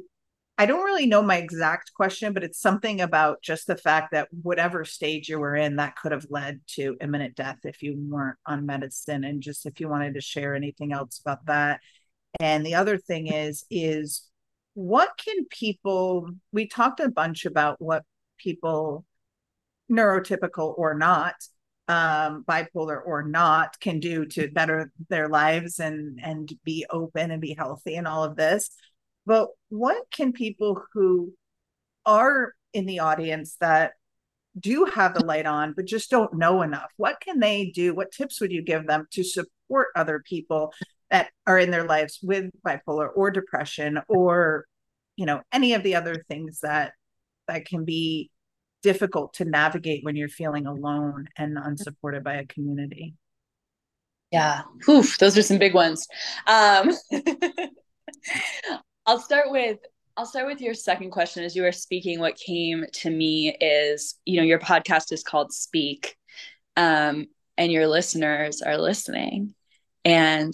[0.58, 4.28] I don't really know my exact question, but it's something about just the fact that
[4.44, 8.38] whatever stage you were in, that could have led to imminent death if you weren't
[8.46, 9.24] on medicine.
[9.24, 11.80] And just if you wanted to share anything else about that.
[12.40, 14.30] And the other thing is, is
[14.76, 18.04] what can people, we talked a bunch about what
[18.38, 19.06] people,
[19.92, 21.36] neurotypical or not,
[21.88, 27.42] um, bipolar or not, can do to better their lives and and be open and
[27.42, 28.70] be healthy and all of this.
[29.26, 31.34] But what can people who
[32.06, 33.94] are in the audience that
[34.60, 37.96] do have the light on but just don't know enough what can they do?
[37.96, 40.74] What tips would you give them to support other people
[41.10, 44.66] that are in their lives with bipolar or depression or
[45.16, 46.94] you know any of the other things that
[47.48, 48.32] that can be
[48.84, 53.16] difficult to navigate when you're feeling alone and unsupported by a community
[54.32, 56.08] yeah Oof, those are some big ones
[56.48, 56.92] um
[59.06, 59.80] I'll start with
[60.16, 61.44] I'll start with your second question.
[61.44, 65.52] As you were speaking, what came to me is, you know, your podcast is called
[65.52, 66.16] Speak,
[66.78, 67.26] um,
[67.58, 69.56] and your listeners are listening.
[70.06, 70.54] And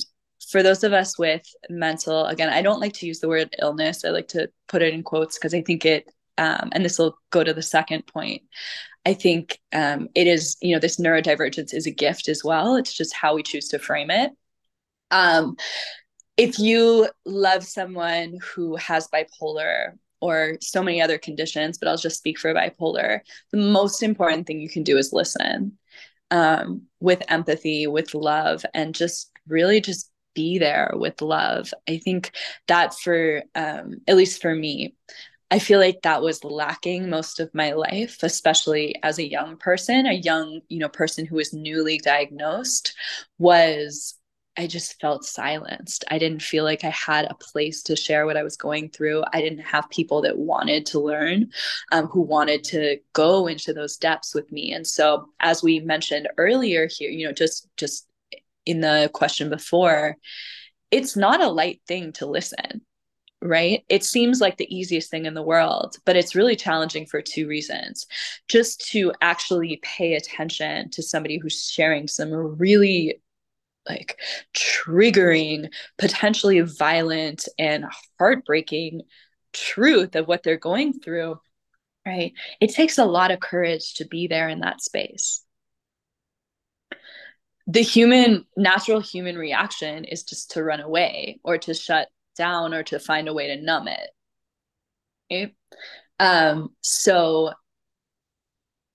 [0.49, 4.05] for those of us with mental, again, I don't like to use the word illness.
[4.05, 6.05] I like to put it in quotes because I think it,
[6.39, 8.43] um, and this will go to the second point.
[9.05, 12.77] I think um, it is, you know, this neurodivergence is a gift as well.
[12.77, 14.31] It's just how we choose to frame it.
[15.11, 15.57] Um,
[16.37, 22.17] if you love someone who has bipolar or so many other conditions, but I'll just
[22.17, 23.19] speak for bipolar,
[23.51, 25.77] the most important thing you can do is listen
[26.31, 31.73] um, with empathy, with love, and just really just be there with love.
[31.89, 32.31] I think
[32.67, 34.95] that for, um, at least for me,
[35.51, 40.05] I feel like that was lacking most of my life, especially as a young person,
[40.05, 42.93] a young, you know, person who was newly diagnosed
[43.39, 44.15] was
[44.57, 46.03] I just felt silenced.
[46.11, 49.23] I didn't feel like I had a place to share what I was going through.
[49.31, 51.51] I didn't have people that wanted to learn,
[51.93, 54.73] um, who wanted to go into those depths with me.
[54.73, 58.05] And so, as we mentioned earlier here, you know, just just
[58.65, 60.17] in the question before,
[60.91, 62.81] it's not a light thing to listen
[63.41, 63.83] right?
[63.89, 67.47] It seems like the easiest thing in the world, but it's really challenging for two
[67.47, 68.05] reasons.
[68.47, 73.21] Just to actually pay attention to somebody who's sharing some really
[73.87, 74.19] like
[74.53, 77.85] triggering, potentially violent and
[78.19, 79.01] heartbreaking
[79.53, 81.39] truth of what they're going through,
[82.05, 82.33] right?
[82.59, 85.43] It takes a lot of courage to be there in that space.
[87.67, 92.09] The human, natural human reaction is just to run away or to shut
[92.39, 94.09] down or to find a way to numb it.
[95.31, 95.53] Okay?
[96.19, 97.51] Um, so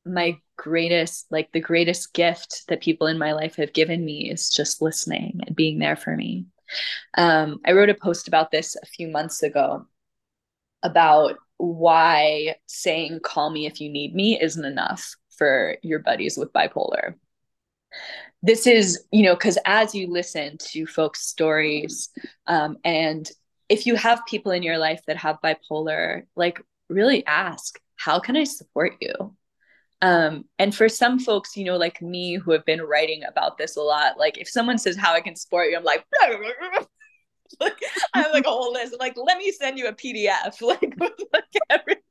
[0.05, 4.51] my greatest like the greatest gift that people in my life have given me is
[4.51, 6.47] just listening and being there for me
[7.17, 9.85] um, i wrote a post about this a few months ago
[10.83, 16.53] about why saying call me if you need me isn't enough for your buddies with
[16.53, 17.15] bipolar
[18.45, 22.11] this is you know because as you listen to folks stories
[22.47, 23.31] um, and
[23.69, 28.37] if you have people in your life that have bipolar like really ask how can
[28.37, 29.35] i support you
[30.03, 33.77] um, and for some folks, you know, like me who have been writing about this
[33.79, 36.05] a lot, like if someone says how I can support you, I'm like,
[37.61, 37.79] like
[38.13, 38.97] I have like a whole list.
[39.01, 42.04] like, let me send you a PDF, like, like.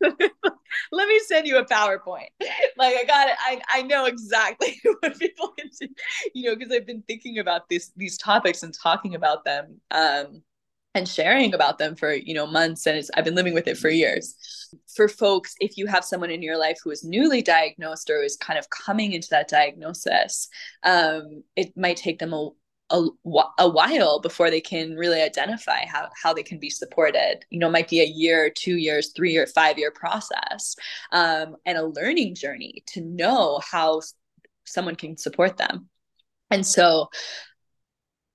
[0.00, 2.28] let me send you a PowerPoint.
[2.76, 3.36] Like I got it.
[3.38, 5.88] I, I know exactly what people can do,
[6.34, 9.80] you know, because I've been thinking about this these topics and talking about them.
[9.92, 10.42] Um,
[10.94, 13.90] and sharing about them for you know months and i've been living with it for
[13.90, 14.36] years
[14.94, 18.36] for folks if you have someone in your life who is newly diagnosed or is
[18.36, 20.48] kind of coming into that diagnosis
[20.84, 22.50] um, it might take them a,
[22.90, 23.02] a,
[23.58, 27.70] a while before they can really identify how, how they can be supported you know
[27.70, 30.76] might be a year two years three or five year process
[31.12, 34.00] um, and a learning journey to know how
[34.64, 35.88] someone can support them
[36.50, 37.08] and so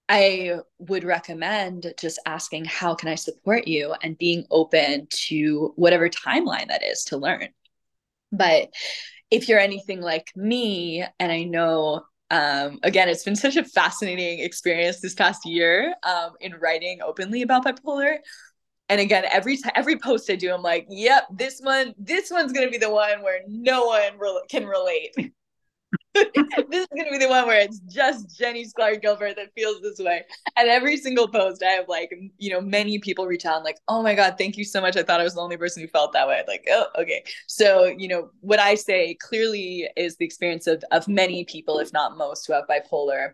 [0.09, 3.93] I would recommend just asking, How can I support you?
[4.01, 7.49] and being open to whatever timeline that is to learn.
[8.31, 8.73] But
[9.29, 14.39] if you're anything like me, and I know, um, again, it's been such a fascinating
[14.39, 18.17] experience this past year um, in writing openly about bipolar.
[18.89, 22.53] And again, every t- every post I do, I'm like, "Yep, this one, this one's
[22.53, 25.15] gonna be the one where no one re- can relate."
[26.15, 29.99] this is gonna be the one where it's just Jenny Sklar Gilbert that feels this
[29.99, 30.23] way.
[30.57, 33.77] And every single post, I have like, you know, many people reach out and like,
[33.87, 34.97] oh my God, thank you so much.
[34.97, 36.43] I thought I was the only person who felt that way.
[36.47, 37.23] Like, oh, okay.
[37.47, 41.93] So, you know, what I say clearly is the experience of of many people, if
[41.93, 43.33] not most, who have bipolar.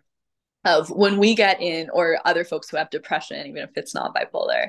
[0.64, 4.14] of when we get in or other folks who have depression even if it's not
[4.14, 4.68] bipolar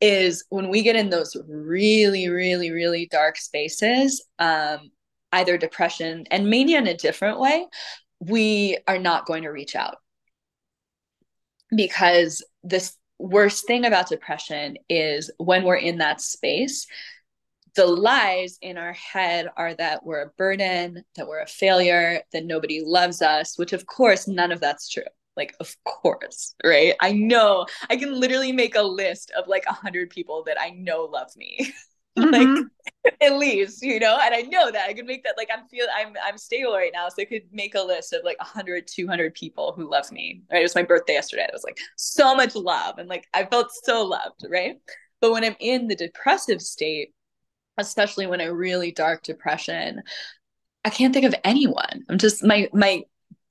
[0.00, 4.90] is when we get in those really really really dark spaces um
[5.32, 7.66] either depression and mania in a different way
[8.20, 9.96] we are not going to reach out
[11.74, 16.86] because this worst thing about depression is when we're in that space
[17.74, 22.44] the lies in our head are that we're a burden, that we're a failure, that
[22.44, 25.02] nobody loves us, which of course, none of that's true.
[25.36, 26.94] Like, of course, right?
[27.00, 30.70] I know I can literally make a list of like a hundred people that I
[30.70, 31.72] know love me.
[32.18, 32.62] Mm-hmm.
[33.04, 34.18] like at least you know?
[34.22, 36.92] And i know that i could make that like i'm feel i'm i'm stable right
[36.92, 40.42] now so i could make a list of like 100 200 people who love me.
[40.52, 40.60] Right?
[40.60, 41.44] It was my birthday yesterday.
[41.44, 44.76] It was like so much love and like i felt so loved right?
[45.20, 47.14] But when i'm in the depressive state
[47.78, 50.02] especially when a really dark depression
[50.84, 52.04] i can't think of anyone.
[52.08, 53.02] I'm just my my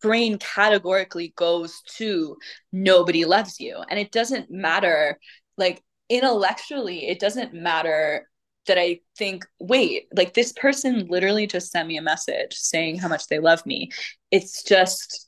[0.01, 2.37] brain categorically goes to
[2.71, 3.77] nobody loves you.
[3.89, 5.19] And it doesn't matter
[5.57, 8.27] like intellectually it doesn't matter
[8.67, 13.07] that i think wait like this person literally just sent me a message saying how
[13.07, 13.91] much they love me.
[14.29, 15.27] It's just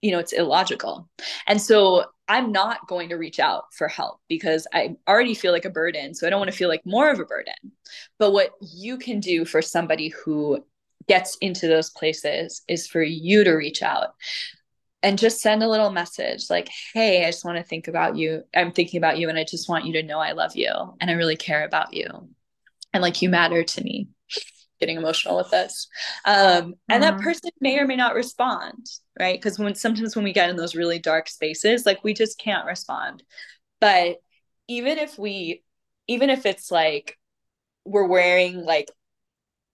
[0.00, 1.08] you know it's illogical.
[1.46, 5.64] And so i'm not going to reach out for help because i already feel like
[5.64, 6.14] a burden.
[6.14, 7.54] So i don't want to feel like more of a burden.
[8.18, 10.64] But what you can do for somebody who
[11.08, 14.14] gets into those places is for you to reach out
[15.02, 18.44] and just send a little message like hey i just want to think about you.
[18.54, 21.10] I'm thinking about you and i just want you to know i love you and
[21.10, 22.28] i really care about you
[22.92, 24.08] and like you matter to me.
[24.80, 25.86] Getting emotional with this.
[26.24, 27.22] Um, and that mm-hmm.
[27.22, 28.88] person may or may not respond
[29.18, 29.40] right?
[29.40, 32.66] Because when sometimes when we get in those really dark spaces like we just can't
[32.66, 33.22] respond.
[33.80, 34.18] But
[34.68, 35.62] even if we
[36.08, 37.18] even if it's like
[37.84, 38.90] we're wearing like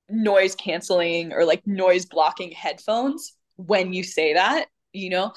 [0.08, 5.32] noise canceling or like noise blocking headphones when you say that you know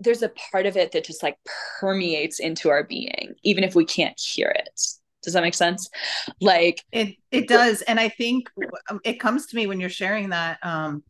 [0.00, 1.38] there's a part of it that just like
[1.80, 4.78] permeates into our being even if we can't hear it
[5.22, 5.88] does that make sense
[6.40, 8.50] like it it does and i think
[8.90, 11.02] um, it comes to me when you're sharing that um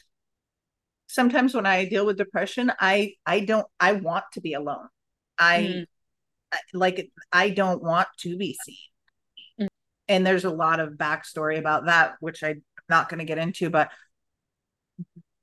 [1.09, 4.89] sometimes when i deal with depression i i don't i want to be alone
[5.39, 6.59] i mm.
[6.73, 8.77] like i don't want to be seen
[9.61, 9.69] mm.
[10.09, 13.71] and there's a lot of backstory about that which i'm not going to get into
[13.71, 13.91] but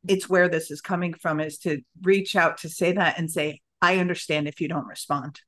[0.08, 3.62] it's where this is coming from is to reach out to say that and say
[3.82, 5.42] i understand if you don't respond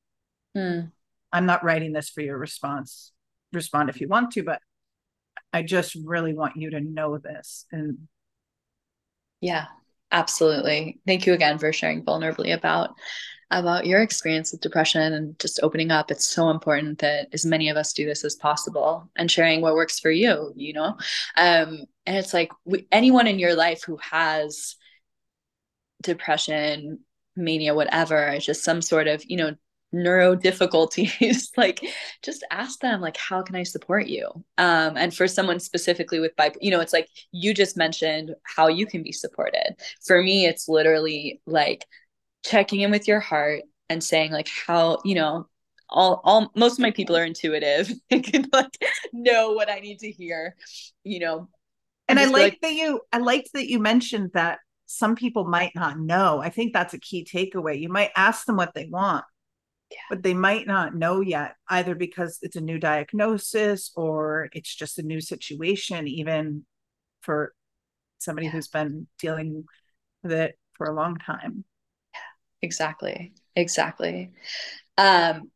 [0.56, 0.90] mm.
[1.32, 3.11] I'm not writing this for your response.
[3.52, 4.60] Respond if you want to, but
[5.52, 7.66] I just really want you to know this.
[7.70, 8.08] And
[9.40, 9.66] yeah,
[10.10, 11.00] absolutely.
[11.06, 12.94] Thank you again for sharing vulnerably about
[13.50, 16.10] about your experience with depression and just opening up.
[16.10, 19.74] It's so important that as many of us do this as possible and sharing what
[19.74, 20.96] works for you, you know?
[21.36, 24.76] Um, and it's like we, anyone in your life who has
[26.02, 27.00] depression,
[27.36, 29.54] mania, whatever, just some sort of, you know,
[29.92, 31.84] neuro difficulties like
[32.22, 34.26] just ask them like how can i support you?
[34.58, 38.68] Um and for someone specifically with bipolar you know it's like you just mentioned how
[38.68, 39.76] you can be supported.
[40.06, 41.86] For me it's literally like
[42.44, 45.46] checking in with your heart and saying like how you know
[45.88, 47.92] all all most of my people are intuitive.
[48.10, 48.76] And can like
[49.12, 50.56] know what i need to hear
[51.04, 51.48] you know?
[52.08, 55.74] And i like, like that you i liked that you mentioned that some people might
[55.74, 56.40] not know.
[56.40, 57.80] I think that's a key takeaway.
[57.80, 59.24] You might ask them what they want
[60.10, 64.98] but they might not know yet, either because it's a new diagnosis or it's just
[64.98, 66.64] a new situation, even
[67.20, 67.54] for
[68.18, 68.52] somebody yeah.
[68.52, 69.64] who's been dealing
[70.22, 71.64] with it for a long time.
[72.14, 72.20] Yeah,
[72.62, 73.32] exactly.
[73.56, 74.30] Exactly.
[74.96, 75.50] Um,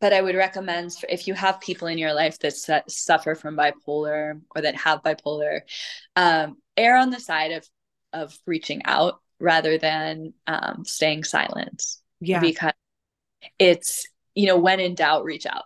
[0.00, 3.56] but I would recommend if you have people in your life that su- suffer from
[3.56, 5.60] bipolar or that have bipolar,
[6.14, 7.68] um, err on the side of
[8.12, 11.84] of reaching out rather than um, staying silent.
[12.20, 12.72] Yeah, because
[13.58, 15.64] it's you know when in doubt reach out.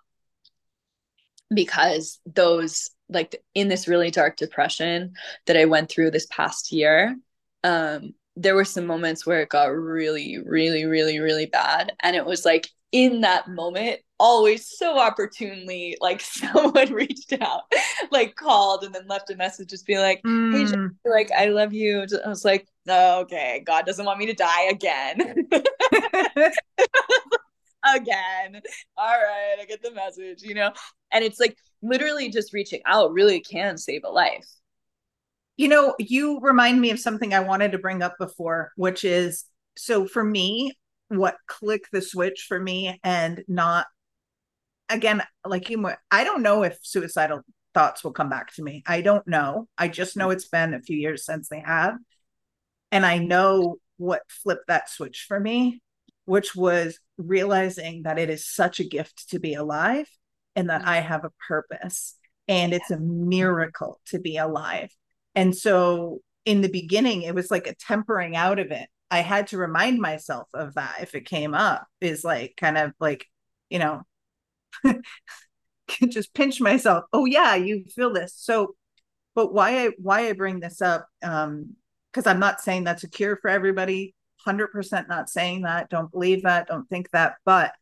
[1.53, 5.13] Because those like in this really dark depression
[5.47, 7.15] that i went through this past year
[7.63, 11.93] um there were some moments where it got really really really really bad.
[12.03, 17.63] And it was like in that moment always so opportunely like someone reached out
[18.11, 20.91] like called and then left a message just being like mm.
[21.05, 22.07] hey like i love you.
[22.25, 23.63] I was like oh, okay.
[23.65, 25.49] God doesn't want me to die again
[27.85, 28.61] again.
[28.97, 30.73] All right, I get the message, you know?
[31.11, 34.49] And it's like literally just reaching out really can save a life.
[35.57, 39.45] You know, you remind me of something I wanted to bring up before, which is
[39.77, 40.73] so for me,
[41.09, 43.87] what click the switch for me and not
[44.89, 47.43] again, like you, I don't know if suicidal
[47.75, 48.83] thoughts will come back to me.
[48.87, 49.69] I don't know.
[49.79, 51.97] I just know it's been a few years since they have.
[52.91, 55.81] And I know what flipped that switch for me
[56.25, 60.09] which was realizing that it is such a gift to be alive
[60.55, 62.17] and that I have a purpose
[62.49, 64.91] and it's a miracle to be alive.
[65.35, 68.89] And so in the beginning, it was like a tempering out of it.
[69.11, 72.93] I had to remind myself of that if it came up, is like kind of
[72.99, 73.27] like,
[73.69, 74.03] you know,
[76.09, 77.05] just pinch myself.
[77.13, 78.35] Oh yeah, you feel this.
[78.37, 78.75] So,
[79.35, 81.77] but why I why I bring this up, um,
[82.11, 84.15] because I'm not saying that's a cure for everybody.
[84.47, 85.91] 100% not saying that.
[85.91, 86.69] Don't believe that.
[86.69, 87.37] Don't think that.
[87.45, 87.73] But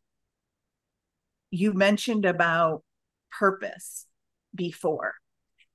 [1.51, 2.83] you mentioned about
[3.39, 4.07] purpose
[4.55, 5.15] before.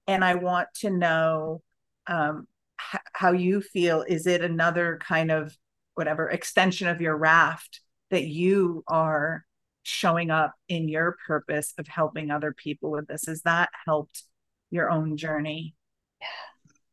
[0.08, 1.62] And I want to know
[2.08, 2.48] um,
[2.94, 4.04] h- how you feel.
[4.08, 5.56] Is it another kind of
[5.96, 7.82] whatever extension of your raft
[8.12, 9.46] that you are
[9.84, 13.26] showing up in your purpose of helping other people with this?
[13.26, 14.24] Has that helped
[14.72, 15.76] your own journey?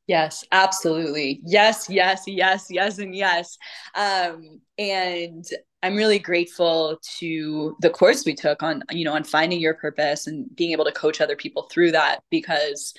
[0.06, 1.40] Yes, absolutely.
[1.44, 3.56] Yes, yes, yes, yes, and yes.
[3.94, 5.44] Um, and
[5.82, 10.26] I'm really grateful to the course we took on, you know, on finding your purpose
[10.26, 12.94] and being able to coach other people through that because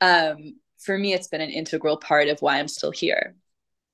[0.00, 3.36] um, for me, it's been an integral part of why I'm still here.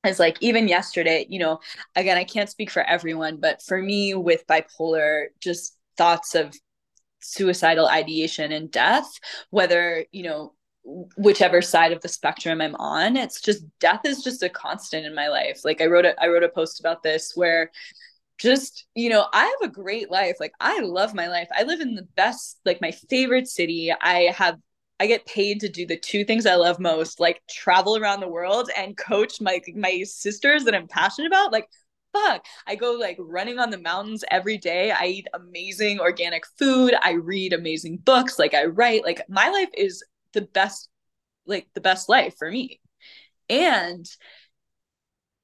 [0.05, 1.61] It's like even yesterday, you know,
[1.97, 6.55] again, I can't speak for everyone, but for me with bipolar, just thoughts of
[7.21, 9.09] suicidal ideation and death,
[9.51, 10.55] whether, you know,
[11.17, 13.17] whichever side of the spectrum I'm on.
[13.17, 15.61] It's just death is just a constant in my life.
[15.65, 17.71] Like I wrote a I wrote a post about this where
[18.39, 20.37] just you know i have a great life.
[20.41, 21.49] Like i love my life.
[21.57, 23.93] I live in the best like my favorite city.
[24.01, 24.59] I have
[25.01, 28.27] i get paid to do the two things i love most like travel around the
[28.27, 31.53] world and coach my my sisters that i'm passionate about.
[31.53, 31.69] Like
[32.13, 32.45] fuck.
[32.67, 34.91] I go like running on the mountains every day.
[34.91, 36.95] I eat amazing organic food.
[37.03, 38.39] I read amazing books.
[38.39, 39.05] Like i write.
[39.05, 40.03] Like my life is
[40.33, 40.89] the best
[41.47, 42.81] like the best life for me.
[43.49, 44.07] And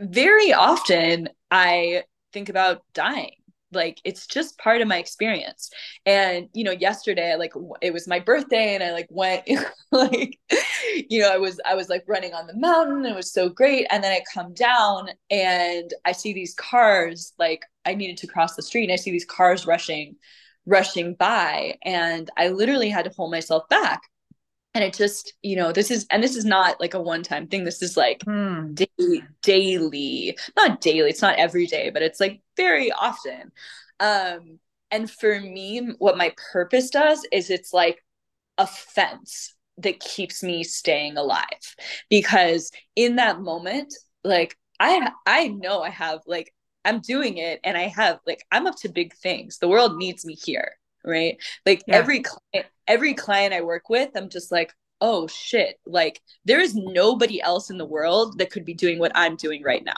[0.01, 3.37] very often i think about dying.
[3.73, 5.71] Like it's just part of my experience.
[6.05, 9.49] And you know yesterday like it was my birthday and i like went
[9.93, 10.39] like
[11.09, 13.07] you know i was i was like running on the mountain.
[13.07, 13.87] It was so great.
[13.91, 18.57] And then i come down and i see these cars like i needed to cross
[18.57, 20.17] the street and i see these cars rushing
[20.67, 21.77] rushing by.
[21.85, 24.03] And i literally had to hold myself back
[24.75, 27.47] and it just you know this is and this is not like a one time
[27.47, 27.65] thing.
[27.65, 28.75] This is like mm.
[28.75, 33.53] daily, daily not daily it's not every day but it's like very often.
[34.01, 34.59] Um
[34.91, 38.05] and for me what my purpose does is it's like
[38.59, 41.47] a fence that keeps me staying alive.
[42.11, 43.95] Because in that moment
[44.25, 46.53] like i i know i have like
[46.85, 49.59] i'm doing it and i have like i'm up to big things.
[49.59, 50.73] The world needs me here
[51.05, 51.37] right?
[51.67, 51.97] Like yeah.
[51.97, 55.79] every client every client i work with i'm just like oh shit.
[55.85, 59.63] Like there is nobody else in the world that could be doing what i'm doing
[59.63, 59.93] right now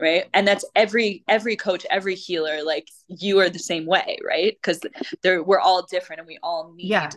[0.00, 0.24] right?
[0.34, 4.56] And that's every every coach every healer like you are the same way right?
[4.60, 4.80] Because
[5.22, 7.10] there we're all different and we all need yeah.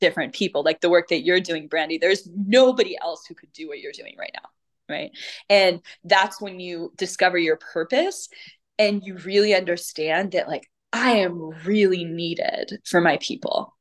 [0.00, 0.62] different people.
[0.62, 3.92] Like the work that you're doing Brandy there's nobody else who could do what you're
[3.92, 4.48] doing right now
[4.88, 5.10] right?
[5.48, 8.28] And that's when you discover your purpose
[8.78, 13.76] and you really understand that like I am really needed for my people.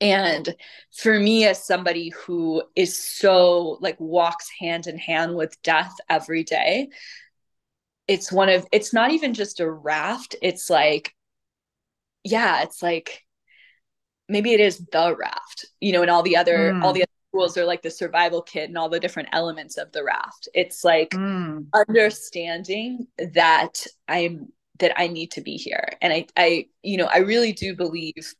[0.00, 0.54] And
[0.94, 6.44] for me, as somebody who is so like walks hand in hand with death every
[6.44, 6.90] day,
[8.06, 10.36] it's one of, it's not even just a raft.
[10.42, 11.14] It's like,
[12.24, 13.22] yeah, it's like
[14.28, 16.82] maybe it is the raft, you know, and all the other, mm.
[16.82, 19.92] all the other tools are like the survival kit and all the different elements of
[19.92, 20.48] the raft.
[20.52, 21.66] It's like mm.
[21.72, 25.88] understanding that I'm that I need to be here.
[26.00, 28.34] And I, I, you know, I really do believe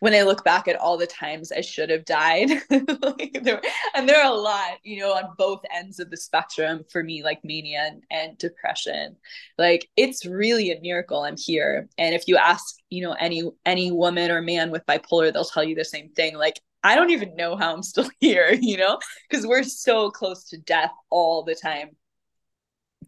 [0.00, 3.60] when I look back at all the times I should have died, like there,
[3.94, 7.24] and there are a lot, you know, on both ends of the spectrum for me,
[7.24, 9.16] like mania and, and depression.
[9.56, 11.88] Like it's really a miracle I'm here.
[11.98, 15.64] And if you ask, you know, any any woman or man with bipolar, they'll tell
[15.64, 16.36] you the same thing.
[16.36, 18.98] Like I don't even know how I'm still here, you know,
[19.28, 21.90] because we're so close to death all the time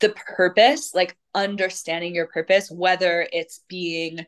[0.01, 4.27] the purpose, like understanding your purpose, whether it's being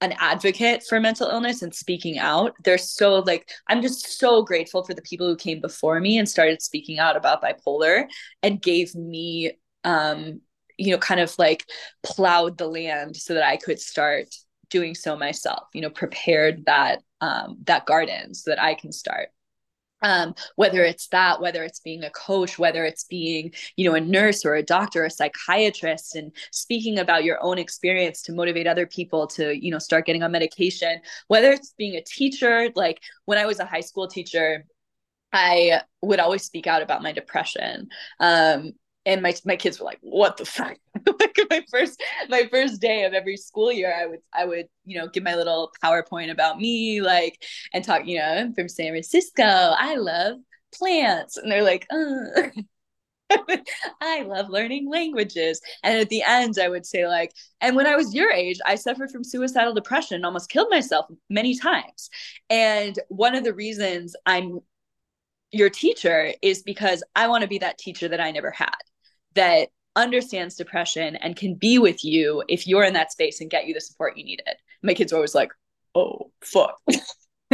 [0.00, 2.54] an advocate for mental illness and speaking out.
[2.62, 6.28] They're so like, I'm just so grateful for the people who came before me and
[6.28, 8.04] started speaking out about bipolar
[8.42, 9.52] and gave me,
[9.84, 10.40] um,
[10.76, 11.64] you know, kind of like
[12.02, 14.34] plowed the land so that I could start
[14.68, 19.28] doing so myself, you know, prepared that, um, that garden so that I can start
[20.04, 24.00] um, whether it's that whether it's being a coach whether it's being you know a
[24.00, 28.68] nurse or a doctor or a psychiatrist and speaking about your own experience to motivate
[28.68, 33.00] other people to you know start getting on medication whether it's being a teacher like
[33.24, 34.64] when i was a high school teacher
[35.32, 37.88] i would always speak out about my depression.
[38.20, 38.72] Um,
[39.06, 40.76] and my my kids were like, "What the fuck?"
[41.20, 44.98] like my first my first day of every school year, I would I would you
[44.98, 48.06] know give my little PowerPoint about me, like and talk.
[48.06, 49.44] You know, I'm from San Francisco.
[49.44, 50.38] I love
[50.74, 52.48] plants, and they're like, uh.
[54.00, 55.60] I love learning languages.
[55.82, 58.74] And at the end, I would say, like, and when I was your age, I
[58.76, 62.10] suffered from suicidal depression and almost killed myself many times.
[62.50, 64.60] And one of the reasons I'm
[65.52, 68.74] your teacher is because I want to be that teacher that I never had
[69.34, 73.66] that understands depression and can be with you if you're in that space and get
[73.66, 74.54] you the support you needed.
[74.82, 75.52] My kids are always like,
[75.94, 76.80] oh, fuck.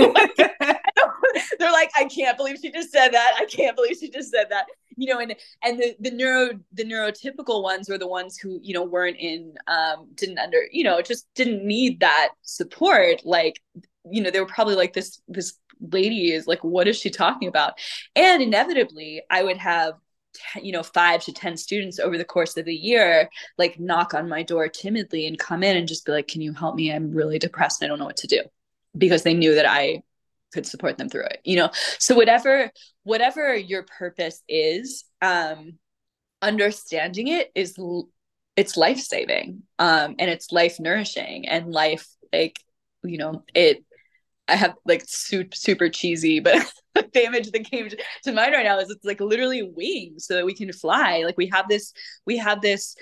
[1.58, 3.34] they're like, I can't believe she just said that.
[3.38, 4.66] I can't believe she just said that.
[4.96, 8.74] You know, and and the the neuro the neurotypical ones were the ones who you
[8.74, 13.22] know weren't in um didn't under you know just didn't need that support.
[13.24, 13.62] Like
[14.10, 17.48] you know they were probably like this this lady is like what is she talking
[17.48, 17.74] about?
[18.14, 19.94] And inevitably I would have
[20.62, 23.28] you know five to ten students over the course of the year
[23.58, 26.52] like knock on my door timidly and come in and just be like can you
[26.52, 26.92] help me?
[26.92, 28.42] I'm really depressed and i don't know what to do
[28.96, 30.02] because they knew that i
[30.52, 31.70] could support them through it you know?
[31.98, 32.70] So whatever
[33.04, 35.78] whatever your purpose is um
[36.42, 37.76] understanding it is
[38.56, 42.58] it's life saving um and it's life nourishing and life like
[43.02, 43.84] you know it
[44.50, 46.56] I have like super cheesy, but
[47.12, 50.46] the image that came to mind right now is it's like literally wings so that
[50.46, 51.22] we can fly.
[51.24, 51.92] Like we have this,
[52.26, 52.96] we have this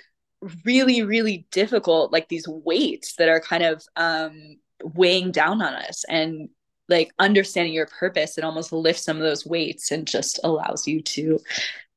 [0.64, 6.04] really, really difficult, like these weights that are kind of um weighing down on us.
[6.08, 6.48] And
[6.88, 11.02] like understanding your purpose, it almost lifts some of those weights and just allows you
[11.02, 11.38] to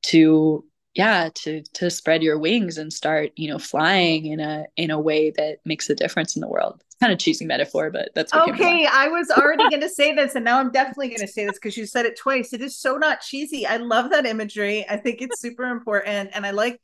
[0.04, 0.66] to
[0.96, 5.00] yeah to to spread your wings and start you know flying in a in a
[5.00, 6.84] way that makes a difference in the world.
[6.86, 10.36] It's kind of cheesy metaphor but that's okay i was already going to say this
[10.36, 12.54] and now i'm definitely going to say this because you said it twice.
[12.54, 13.66] It is so not cheesy.
[13.66, 14.86] I love that imagery.
[14.90, 16.80] I think it's super important and i like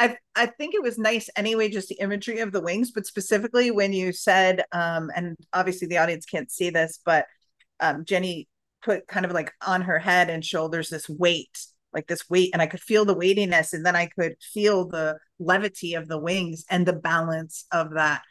[0.00, 3.70] I, I think it was nice anyway, just the imagery of the wings, but specifically
[3.70, 7.26] when you said, um, and obviously the audience can't see this, but
[7.80, 8.48] um, Jenny
[8.82, 12.62] put kind of like on her head and shoulders this weight like this weight and
[12.62, 16.64] I could feel the weightiness and then I could feel the levity of the wings
[16.70, 18.22] and the balance of that.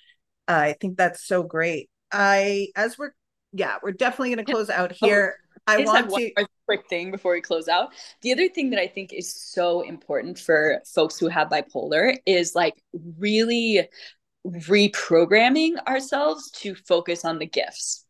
[0.47, 1.89] Uh, I think that's so great.
[2.11, 3.11] I as we're
[3.51, 5.35] yeah, we're definitely going to close out oh, here.
[5.45, 7.89] Oh, I, I want to quick thing before we close out.
[8.21, 12.53] The other thing that I think is so important for folks who have bipolar is
[12.53, 12.75] like
[13.17, 13.87] really
[14.45, 18.05] reprogramming ourselves to focus on the gifts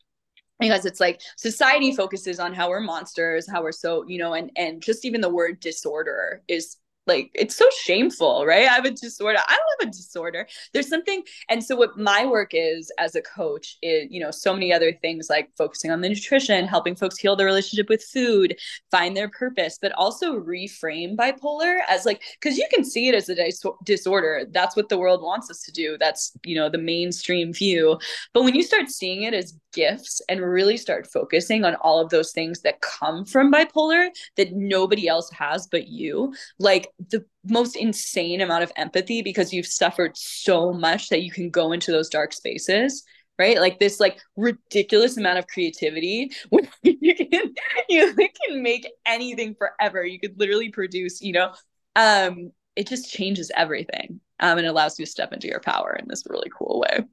[0.59, 4.51] because it's like society focuses on how we're monsters how we're so you know and
[4.55, 6.77] and just even the word disorder is
[7.09, 8.67] like it's so shameful right?
[8.67, 10.47] I have a disorder i don't have a disorder.
[10.73, 14.53] There's something and so what my work is as a coach is you know so
[14.53, 18.55] many other things like focusing on the nutrition helping folks heal their relationship with food
[18.91, 23.27] find their purpose but also reframe bipolar as like because you can see it as
[23.29, 24.45] a dis- disorder.
[24.51, 25.97] That's what the world wants us to do.
[25.99, 27.99] That's you know the mainstream view.
[28.33, 32.09] But when you start seeing it as gifts and really start focusing on all of
[32.09, 37.75] those things that come from bipolar that nobody else has but you like the most
[37.75, 42.09] insane amount of empathy because you've suffered so much that you can go into those
[42.09, 43.03] dark spaces
[43.39, 43.57] right?
[43.57, 46.31] Like this like ridiculous amount of creativity
[46.83, 47.53] you can
[47.87, 50.05] you can make anything forever.
[50.05, 51.53] You could literally produce you know
[51.95, 56.07] um it just changes everything um and allows you to step into your power in
[56.07, 57.05] this really cool way.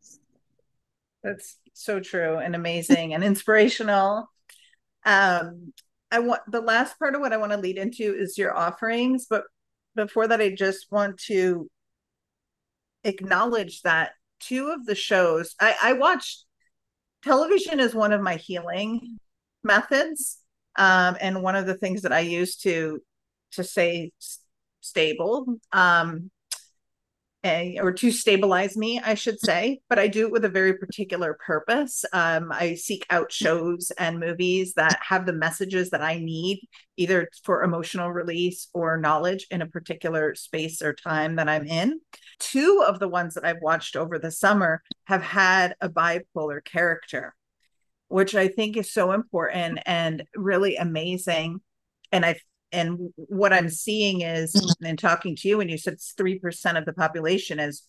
[1.22, 4.30] That's so true and amazing and inspirational.
[5.04, 5.72] Um,
[6.10, 9.26] I want the last part of what I want to lead into is your offerings,
[9.28, 9.44] but
[9.96, 11.68] before that, I just want to
[13.02, 16.44] acknowledge that two of the shows I, I watched
[17.24, 19.18] television is one of my healing
[19.64, 20.38] methods.
[20.78, 23.00] Um, and one of the things that I use to
[23.52, 24.12] to say
[24.82, 26.30] stable um,
[27.46, 30.74] a, or to stabilize me, I should say, but I do it with a very
[30.74, 32.04] particular purpose.
[32.12, 36.60] Um, I seek out shows and movies that have the messages that I need,
[36.96, 42.00] either for emotional release or knowledge in a particular space or time that I'm in.
[42.38, 47.34] Two of the ones that I've watched over the summer have had a bipolar character,
[48.08, 51.60] which I think is so important and really amazing.
[52.12, 52.36] And I
[52.72, 54.84] and what I'm seeing is, mm-hmm.
[54.84, 57.86] and talking to you, and you said it's three percent of the population is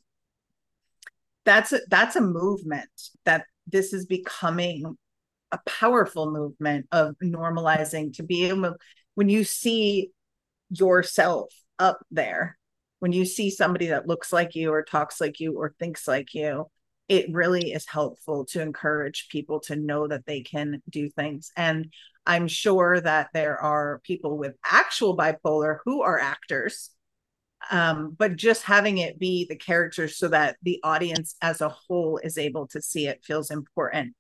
[1.45, 2.89] that's a, that's a movement
[3.25, 4.97] that this is becoming
[5.51, 8.75] a powerful movement of normalizing to be able
[9.15, 10.11] when you see
[10.69, 12.57] yourself up there
[12.99, 16.33] when you see somebody that looks like you or talks like you or thinks like
[16.33, 16.65] you
[17.07, 21.51] it really is helpful to encourage people to know that they can do things.
[21.55, 21.91] And
[22.27, 26.91] I'm sure that there are people with actual bipolar who are actors
[27.71, 32.17] um, but just having it be the characters so that the audience as a whole
[32.17, 34.13] is able to see it feels important.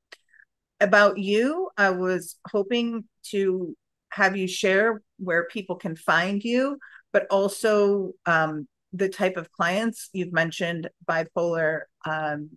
[0.79, 3.75] About you i was hoping to
[4.11, 6.77] have you share where people can find you
[7.11, 10.09] but also um, the type of clients.
[10.13, 12.51] You've mentioned bipolar um,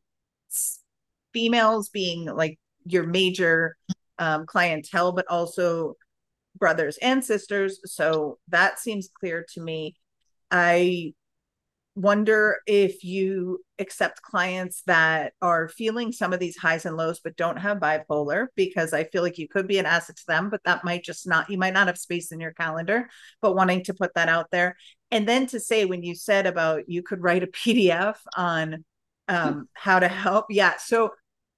[1.32, 3.76] females being like your major
[4.20, 5.96] um, clientele but also
[6.56, 9.96] brothers and sisters so that seems clear to me
[10.50, 11.14] I
[11.94, 17.36] wonder if you accept clients that are feeling some of these highs and lows but
[17.36, 20.62] don't have bipolar because I feel like you could be an asset to them, but
[20.64, 23.08] that might just not, you might not have space in your calendar,
[23.42, 24.76] but wanting to put that out there.
[25.10, 28.84] And then to say, when you said about you could write a PDF on
[29.28, 30.46] um, how to help.
[30.50, 30.76] Yeah.
[30.78, 31.10] So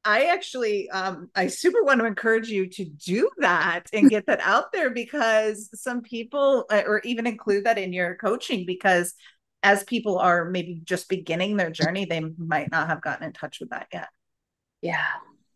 [0.04, 4.40] I actually, um, I super want to encourage you to do that and get that
[4.40, 9.14] out there because some people, uh, or even include that in your coaching, because
[9.62, 13.60] as people are maybe just beginning their journey, they might not have gotten in touch
[13.60, 14.08] with that yet.
[14.80, 15.06] Yeah.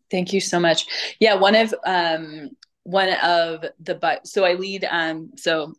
[0.09, 0.87] Thank you so much.
[1.19, 1.35] Yeah.
[1.35, 2.51] One of, um,
[2.83, 5.73] one of the, but so I lead, um, so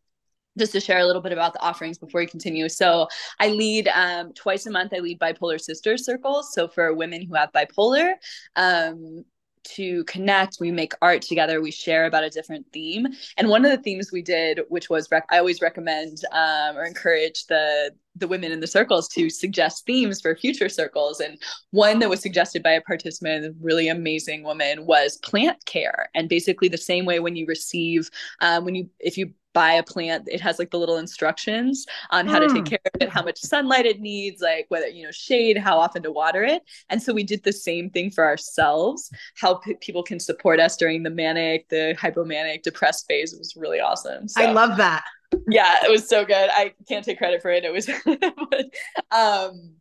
[0.58, 2.68] just to share a little bit about the offerings before we continue.
[2.68, 3.08] So
[3.40, 4.92] I lead um, twice a month.
[4.94, 6.52] I lead bipolar sisters circles.
[6.52, 8.14] So for women who have bipolar,
[8.56, 9.24] um,
[9.64, 13.06] to connect we make art together we share about a different theme
[13.36, 16.84] and one of the themes we did which was rec- i always recommend um, or
[16.84, 21.40] encourage the the women in the circles to suggest themes for future circles and
[21.70, 26.28] one that was suggested by a participant a really amazing woman was plant care and
[26.28, 28.10] basically the same way when you receive
[28.40, 32.26] um, when you if you buy a plant it has like the little instructions on
[32.26, 32.48] how mm.
[32.48, 32.70] to take hmm.
[32.70, 36.02] care of it how much sunlight it needs like whether you know shade how often
[36.02, 36.62] to water it.
[36.90, 40.76] And so we did the same thing for ourselves how p- people can support us
[40.76, 44.28] during the manic the hypomanic depressed phase it was really awesome.
[44.28, 45.04] So, i love that.
[45.48, 46.50] Yeah it was so good.
[46.52, 47.64] I can't take credit for it.
[47.64, 48.66] It was but,
[49.10, 49.74] um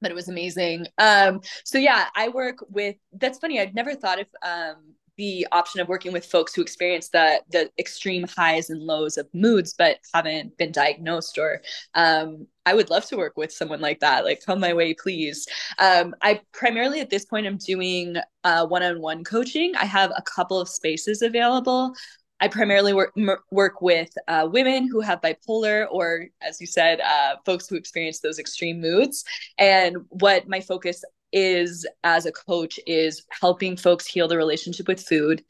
[0.00, 0.86] but it was amazing.
[0.98, 5.80] Um so yeah i work with that's funny i'd never thought of um the option
[5.80, 9.98] of working with folks who experience the the extreme highs and lows of moods but
[10.14, 11.60] haven't been diagnosed or
[11.94, 15.46] um, i would love to work with someone like that like come my way please.
[15.78, 18.16] Um, i primarily at this point i'm doing
[18.48, 19.74] uh, one-on-one coaching.
[19.76, 21.94] I have a couple of spaces available.
[22.40, 27.00] I primarily work m- work with uh, women who have bipolar, or as you said,
[27.00, 29.24] uh, folks who experience those extreme moods.
[29.58, 35.02] And what my focus is as a coach is helping folks heal the relationship with
[35.02, 35.44] food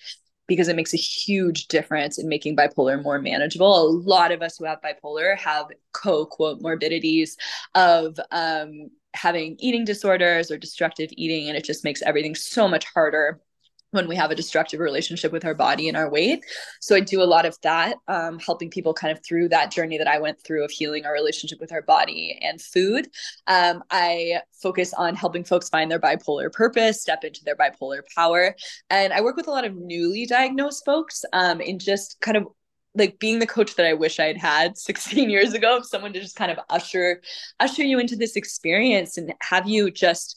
[0.46, 3.80] because it makes a huge difference in making bipolar more manageable.
[3.80, 7.36] A lot of us who have bipolar have co quote morbidities
[7.74, 12.86] of um, having eating disorders or destructive eating, and it just makes everything so much
[12.86, 13.40] harder
[13.90, 16.44] when we have a destructive relationship with our body and our weight.
[16.80, 19.98] So I do a lot of that, um, helping people kind of through that journey
[19.98, 23.08] that I went through of healing our relationship with our body and food.
[23.46, 28.54] Um, I focus on helping folks find their bipolar purpose, step into their bipolar power.
[28.90, 32.46] And I work with a lot of newly diagnosed folks um, in just kind of
[32.94, 36.36] like being the coach that I wish I'd had 16 years ago, someone to just
[36.36, 37.22] kind of usher
[37.60, 40.36] usher you into this experience and have you just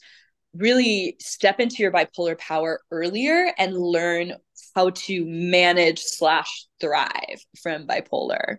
[0.54, 4.34] really step into your bipolar power earlier and learn
[4.76, 8.58] how to manage slash thrive from bipolar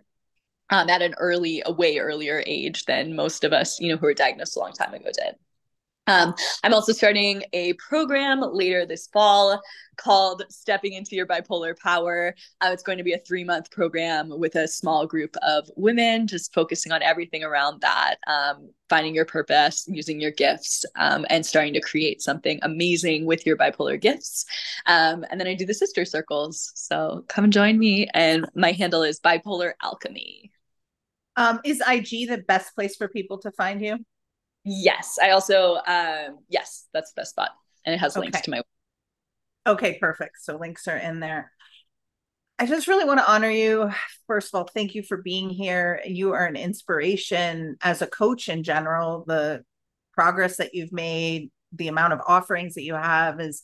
[0.69, 4.05] um, at an early a way earlier age than most of us you know who
[4.05, 5.35] were diagnosed a long time ago did
[6.07, 9.61] um, I'm also starting a program later this fall
[9.95, 12.35] called Stepping into Your Bipolar Power.
[12.59, 16.27] Uh, it's going to be a three month program with a small group of women,
[16.27, 21.45] just focusing on everything around that, um, finding your purpose, using your gifts, um, and
[21.45, 24.45] starting to create something amazing with your bipolar gifts.
[24.85, 26.71] Um, and then I do the sister circles.
[26.75, 28.07] So come join me.
[28.13, 30.51] And my handle is Bipolar Alchemy.
[31.35, 33.99] Um, is IG the best place for people to find you?
[34.63, 35.17] Yes.
[35.21, 37.51] I also, um, yes, that's the best spot.
[37.85, 38.61] And it has links to my.
[39.65, 40.41] Okay, perfect.
[40.41, 41.51] So links are in there.
[42.59, 43.91] I just really want to honor you.
[44.27, 46.01] First of all, thank you for being here.
[46.05, 49.25] You are an inspiration as a coach in general.
[49.27, 49.63] The
[50.13, 53.63] progress that you've made, the amount of offerings that you have is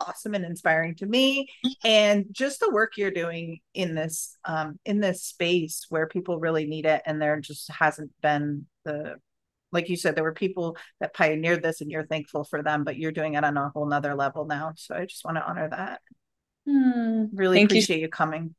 [0.00, 1.48] awesome and inspiring to me
[1.84, 6.66] and just the work you're doing in this um in this space where people really
[6.66, 9.14] need it and there just hasn't been the
[9.72, 12.96] like you said, there were people that pioneered this and you're thankful for them, but
[12.96, 14.72] you're doing it on a whole nother level now.
[14.76, 16.00] So I just want to honor that.
[16.68, 18.02] Mm, really appreciate you.
[18.02, 18.08] you.
[18.08, 18.54] coming.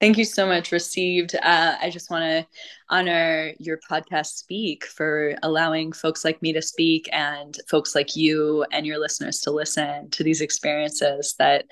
[0.00, 0.72] Thank you so much.
[0.72, 1.34] Received.
[1.34, 2.46] Uh, I just want to
[2.88, 8.64] honor your podcast speak for allowing folks like me to speak and folks like you
[8.72, 11.66] and your listeners to listen to these experiences that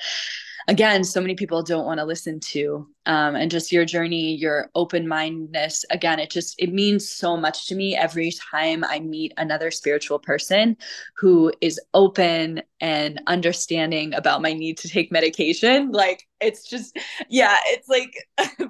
[0.69, 4.71] again so many people don't want to listen to um, and just your journey your
[4.75, 9.71] open-mindedness again it just it means so much to me every time i meet another
[9.71, 10.77] spiritual person
[11.17, 15.91] who is open and understanding about my need to take medication.
[15.91, 16.97] Like it's just
[17.29, 18.15] yeah it's like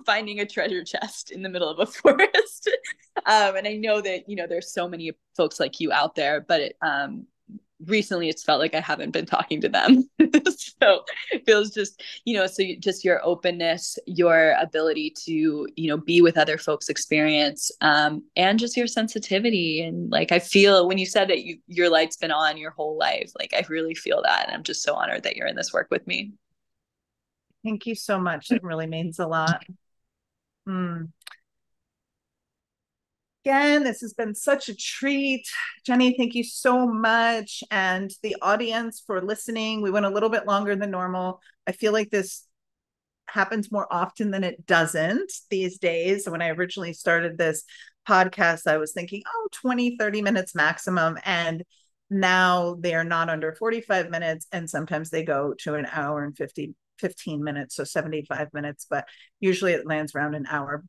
[0.06, 2.70] finding a treasure chest in the middle of a forest.
[3.26, 6.40] Um, and i know that you know there's so many folks like you out there
[6.40, 7.26] but it, um,
[7.86, 10.08] recently it's felt like I haven't been talking to them.
[10.80, 15.96] so it feels just, you know, so just your openness, your ability to, you know,
[15.96, 19.82] be with other folks' experience, um, and just your sensitivity.
[19.82, 22.96] And like I feel when you said that you your light's been on your whole
[22.96, 24.46] life, like I really feel that.
[24.46, 26.32] And I'm just so honored that you're in this work with me.
[27.64, 28.50] Thank you so much.
[28.50, 29.64] It really means a lot.
[30.68, 31.08] Mm
[33.44, 33.84] again.
[33.84, 35.46] This has been such a treat.
[35.84, 37.62] Jenny, thank you so much.
[37.70, 39.82] And the audience for listening.
[39.82, 41.40] We went a little bit longer than normal.
[41.66, 42.44] I feel like this
[43.28, 46.28] happens more often than it doesn't these days.
[46.28, 47.64] When I originally started this
[48.08, 51.18] podcast, I was thinking, oh, 20, 30 minutes maximum.
[51.24, 51.62] And
[52.10, 54.46] now they are not under 45 minutes.
[54.52, 59.06] And sometimes they go to an hour and 50, 15 minutes, so 75 minutes, but
[59.40, 60.84] usually it lands around an hour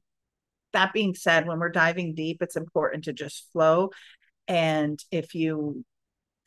[0.73, 3.91] that being said, when we're diving deep, it's important to just flow.
[4.47, 5.83] And if you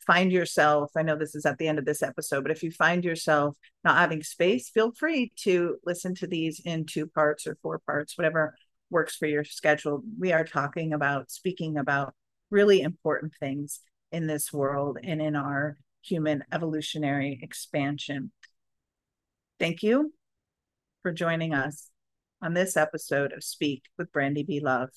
[0.05, 2.71] find yourself, I know this is at the end of this episode, but if you
[2.71, 7.57] find yourself not having space, feel free to listen to these in two parts or
[7.61, 8.55] four parts, whatever
[8.89, 10.03] works for your schedule.
[10.19, 12.13] We are talking about, speaking about
[12.51, 13.79] really important things
[14.11, 18.31] in this world and in our human evolutionary expansion.
[19.59, 20.13] Thank you
[21.01, 21.89] for joining us
[22.43, 24.59] on this episode of Speak with Brandy B.
[24.59, 24.89] Love.